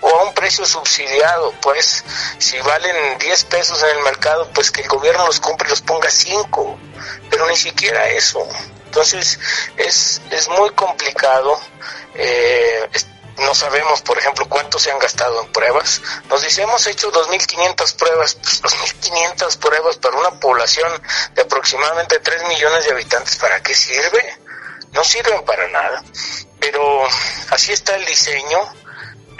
o 0.01 0.09
a 0.09 0.23
un 0.23 0.33
precio 0.33 0.65
subsidiado, 0.65 1.53
pues 1.61 2.03
si 2.37 2.59
valen 2.59 3.17
10 3.17 3.43
pesos 3.45 3.81
en 3.83 3.97
el 3.97 4.03
mercado, 4.03 4.49
pues 4.53 4.69
que 4.69 4.81
el 4.81 4.87
gobierno 4.87 5.25
los 5.25 5.39
compre 5.39 5.67
y 5.67 5.69
los 5.69 5.81
ponga 5.81 6.09
5, 6.09 6.77
pero 7.29 7.47
ni 7.47 7.55
siquiera 7.55 8.09
eso. 8.09 8.45
Entonces 8.85 9.39
es, 9.77 10.21
es 10.29 10.49
muy 10.49 10.69
complicado. 10.71 11.59
Eh, 12.15 12.89
no 13.37 13.55
sabemos, 13.55 14.01
por 14.01 14.17
ejemplo, 14.17 14.47
cuánto 14.47 14.77
se 14.79 14.91
han 14.91 14.99
gastado 14.99 15.41
en 15.41 15.51
pruebas. 15.51 16.01
Nos 16.29 16.41
dice, 16.41 16.61
hemos 16.61 16.85
hecho 16.87 17.11
2.500 17.11 17.95
pruebas. 17.95 18.35
Pues 18.35 18.61
2.500 18.61 19.57
pruebas 19.57 19.97
para 19.97 20.17
una 20.17 20.31
población 20.39 20.91
de 21.33 21.41
aproximadamente 21.41 22.19
3 22.19 22.47
millones 22.47 22.85
de 22.85 22.91
habitantes, 22.91 23.35
¿para 23.37 23.61
qué 23.61 23.73
sirve? 23.73 24.37
No 24.91 25.03
sirven 25.03 25.43
para 25.45 25.67
nada. 25.69 26.03
Pero 26.59 27.03
así 27.49 27.71
está 27.71 27.95
el 27.95 28.05
diseño. 28.05 28.59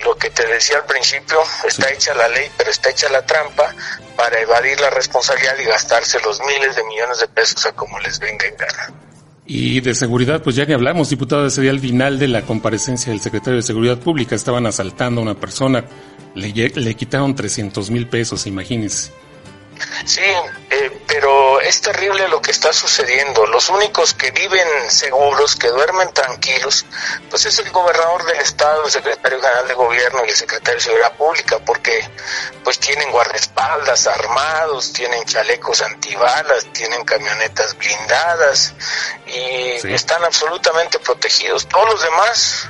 Lo 0.03 0.15
que 0.17 0.31
te 0.31 0.45
decía 0.47 0.77
al 0.77 0.85
principio, 0.85 1.41
está 1.65 1.89
hecha 1.89 2.13
la 2.13 2.27
ley, 2.27 2.51
pero 2.57 2.71
está 2.71 2.89
hecha 2.89 3.07
la 3.09 3.25
trampa 3.25 3.73
para 4.17 4.39
evadir 4.39 4.79
la 4.81 4.89
responsabilidad 4.89 5.57
y 5.59 5.63
gastarse 5.63 6.19
los 6.19 6.41
miles 6.41 6.75
de 6.75 6.83
millones 6.83 7.19
de 7.19 7.27
pesos 7.27 7.65
a 7.65 7.71
como 7.73 7.99
les 7.99 8.19
venga 8.19 8.45
en 8.45 8.57
gana. 8.57 9.12
Y 9.45 9.81
de 9.81 9.93
seguridad, 9.93 10.41
pues 10.41 10.55
ya 10.55 10.65
que 10.65 10.73
hablamos, 10.73 11.09
diputado, 11.09 11.45
ese 11.45 11.61
día 11.61 11.71
al 11.71 11.79
final 11.79 12.17
de 12.17 12.29
la 12.29 12.43
comparecencia 12.43 13.11
del 13.11 13.19
secretario 13.19 13.57
de 13.57 13.61
Seguridad 13.61 13.99
Pública, 13.99 14.35
estaban 14.35 14.65
asaltando 14.65 15.19
a 15.19 15.23
una 15.23 15.33
persona, 15.33 15.83
le, 16.33 16.51
le 16.53 16.95
quitaron 16.95 17.35
300 17.35 17.91
mil 17.91 18.07
pesos, 18.07 18.47
imagínense. 18.47 19.11
Sí, 20.05 20.21
eh, 20.69 21.01
pero 21.07 21.61
es 21.61 21.81
terrible 21.81 22.27
lo 22.27 22.41
que 22.41 22.51
está 22.51 22.73
sucediendo. 22.73 23.45
Los 23.45 23.69
únicos 23.69 24.13
que 24.13 24.31
viven 24.31 24.67
seguros, 24.89 25.55
que 25.55 25.69
duermen 25.69 26.11
tranquilos, 26.13 26.85
pues 27.29 27.45
es 27.45 27.59
el 27.59 27.69
gobernador 27.71 28.25
del 28.25 28.39
estado, 28.39 28.85
el 28.85 28.91
secretario 28.91 29.39
general 29.39 29.67
de 29.67 29.73
gobierno 29.73 30.25
y 30.25 30.29
el 30.29 30.35
secretario 30.35 30.75
de 30.75 30.81
seguridad 30.81 31.13
pública, 31.13 31.59
porque 31.65 32.09
pues 32.63 32.79
tienen 32.79 33.11
guardaespaldas 33.11 34.07
armados, 34.07 34.93
tienen 34.93 35.23
chalecos 35.25 35.81
antibalas, 35.81 36.65
tienen 36.73 37.03
camionetas 37.03 37.77
blindadas 37.77 38.73
y 39.25 39.93
están 39.93 40.23
absolutamente 40.23 40.99
protegidos. 40.99 41.67
Todos 41.67 41.89
los 41.89 42.01
demás, 42.01 42.69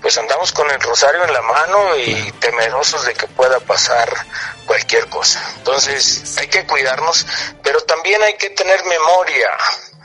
pues 0.00 0.18
andamos 0.18 0.52
con 0.52 0.70
el 0.70 0.80
rosario 0.80 1.24
en 1.24 1.32
la 1.32 1.42
mano 1.42 1.96
y 1.96 2.32
temerosos 2.32 3.04
de 3.04 3.14
que 3.14 3.26
pueda 3.28 3.60
pasar 3.60 4.08
cualquier 4.66 5.08
cosa. 5.08 5.42
Entonces 5.56 6.36
hay 6.38 6.48
que 6.48 6.66
cuidarnos, 6.66 7.26
pero 7.62 7.80
también 7.82 8.22
hay 8.22 8.34
que 8.36 8.50
tener 8.50 8.84
memoria, 8.84 9.48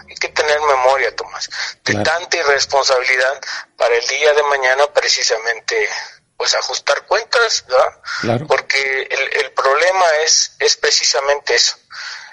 hay 0.07 0.15
que 0.15 0.29
tener 0.29 0.59
memoria, 0.61 1.15
Tomás, 1.15 1.49
de 1.83 1.95
tanta 2.03 2.37
irresponsabilidad 2.37 3.41
para 3.75 3.95
el 3.95 4.07
día 4.07 4.33
de 4.33 4.43
mañana 4.43 4.87
precisamente 4.93 5.89
pues 6.37 6.53
ajustar 6.53 7.05
cuentas, 7.07 7.65
¿verdad? 7.67 8.45
Porque 8.47 9.07
el, 9.09 9.43
el 9.43 9.51
problema 9.53 10.05
es, 10.23 10.55
es 10.59 10.77
precisamente 10.77 11.55
eso. 11.55 11.75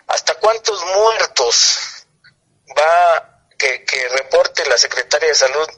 ¿Hasta 0.06 0.34
cuántos 0.34 0.84
muertos 0.84 2.06
va 2.78 3.40
que, 3.56 3.82
que 3.84 4.08
reporte 4.10 4.68
la 4.68 4.76
secretaria 4.76 5.28
de 5.28 5.34
salud? 5.34 5.68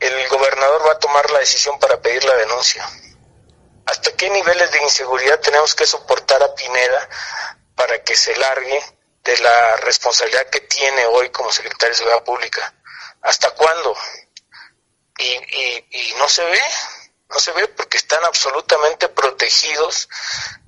El 0.00 0.28
gobernador 0.28 0.86
va 0.86 0.92
a 0.92 0.98
tomar 0.98 1.30
la 1.30 1.40
decisión 1.40 1.78
para 1.78 2.00
pedir 2.00 2.24
la 2.24 2.36
denuncia. 2.36 2.88
¿Hasta 3.86 4.12
qué 4.12 4.30
niveles 4.30 4.70
de 4.70 4.82
inseguridad 4.82 5.40
tenemos 5.40 5.74
que 5.74 5.86
soportar 5.86 6.42
a 6.42 6.54
Pineda 6.54 7.08
para 7.74 8.02
que 8.04 8.14
se 8.14 8.36
largue 8.36 8.82
de 9.24 9.38
la 9.38 9.76
responsabilidad 9.76 10.48
que 10.50 10.60
tiene 10.60 11.06
hoy 11.06 11.30
como 11.30 11.50
secretario 11.50 11.88
de 11.88 11.98
Seguridad 11.98 12.24
Pública? 12.24 12.74
¿Hasta 13.22 13.50
cuándo? 13.52 13.96
Y, 15.18 16.14
no 16.18 16.28
se 16.28 16.44
ve, 16.44 16.60
no 17.30 17.38
se 17.40 17.52
ve 17.52 17.66
porque 17.68 17.96
están 17.96 18.24
absolutamente 18.24 19.08
protegidos 19.08 20.08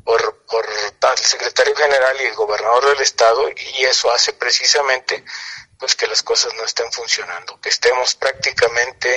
por, 0.04 0.44
por 0.46 0.66
el 0.66 1.18
secretario 1.18 1.76
general 1.76 2.20
y 2.20 2.24
el 2.24 2.34
gobernador 2.34 2.86
del 2.86 3.00
estado 3.00 3.48
y 3.50 3.84
eso 3.84 4.10
hace 4.10 4.32
precisamente 4.32 5.24
pues 5.80 5.96
que 5.96 6.06
las 6.06 6.22
cosas 6.22 6.52
no 6.56 6.64
estén 6.64 6.92
funcionando, 6.92 7.58
que 7.60 7.70
estemos 7.70 8.14
prácticamente 8.14 9.08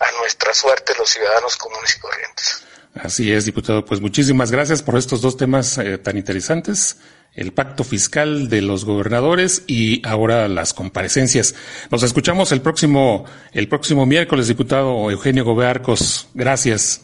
a 0.00 0.10
nuestra 0.18 0.54
suerte 0.54 0.94
los 0.98 1.10
ciudadanos 1.10 1.56
comunes 1.56 1.96
y 1.96 2.00
corrientes. 2.00 2.64
Así 2.94 3.32
es, 3.32 3.44
diputado. 3.44 3.84
Pues 3.84 4.00
muchísimas 4.00 4.50
gracias 4.50 4.82
por 4.82 4.96
estos 4.96 5.20
dos 5.20 5.36
temas 5.36 5.78
eh, 5.78 5.98
tan 5.98 6.16
interesantes. 6.16 6.98
El 7.34 7.52
pacto 7.52 7.84
fiscal 7.84 8.50
de 8.50 8.60
los 8.60 8.84
gobernadores 8.84 9.62
y 9.66 10.06
ahora 10.06 10.48
las 10.48 10.74
comparecencias. 10.74 11.54
Nos 11.90 12.02
escuchamos 12.02 12.52
el 12.52 12.60
próximo, 12.60 13.24
el 13.52 13.68
próximo 13.68 14.04
miércoles, 14.04 14.48
diputado 14.48 15.10
Eugenio 15.10 15.44
Gobearcos. 15.44 16.28
Gracias. 16.34 17.02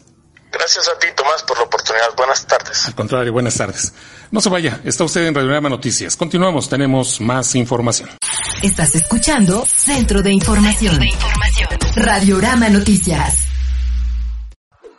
Gracias 0.51 0.87
a 0.87 0.99
ti, 0.99 1.07
Tomás, 1.15 1.41
por 1.43 1.57
la 1.57 1.63
oportunidad. 1.63 2.15
Buenas 2.15 2.45
tardes. 2.45 2.85
Al 2.85 2.95
contrario, 2.95 3.33
buenas 3.33 3.55
tardes. 3.55 3.93
No 4.31 4.41
se 4.41 4.49
vaya, 4.49 4.79
está 4.83 5.03
usted 5.03 5.25
en 5.25 5.33
Radiograma 5.33 5.69
Noticias. 5.69 6.15
Continuamos, 6.15 6.69
tenemos 6.69 7.19
más 7.19 7.55
información. 7.55 8.09
Estás 8.61 8.93
escuchando 8.93 9.65
Centro 9.65 10.21
de 10.21 10.31
Información. 10.31 10.93
Centro 10.93 11.05
de 11.05 12.25
Información. 12.27 12.73
Noticias. 12.73 13.49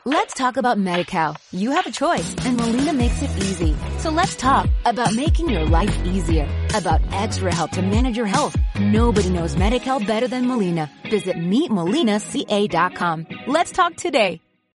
Let's 0.07 0.35
talk 0.35 0.57
about 0.57 0.79
MediCal. 0.79 1.37
You 1.53 1.73
have 1.73 1.87
a 1.87 1.93
choice 1.93 2.35
and 2.47 2.57
Molina 2.57 2.93
makes 2.93 3.23
it 3.23 3.31
easy. 3.37 3.77
So 3.99 4.11
let's 4.11 4.35
talk 4.35 4.67
about 4.85 5.15
making 5.15 5.51
your 5.51 5.67
life 5.67 5.95
easier, 6.07 6.49
about 6.75 7.01
extra 7.13 7.55
help 7.55 7.71
to 7.73 7.83
manage 7.83 8.17
your 8.17 8.27
health. 8.27 8.57
Nobody 8.81 9.29
knows 9.29 9.55
MediCal 9.57 10.05
better 10.07 10.27
than 10.27 10.47
Molina. 10.47 10.91
Visit 11.11 11.37
meetmolinaca.com. 11.37 13.27
Let's 13.47 13.73
talk 13.73 13.95
today. 13.97 14.41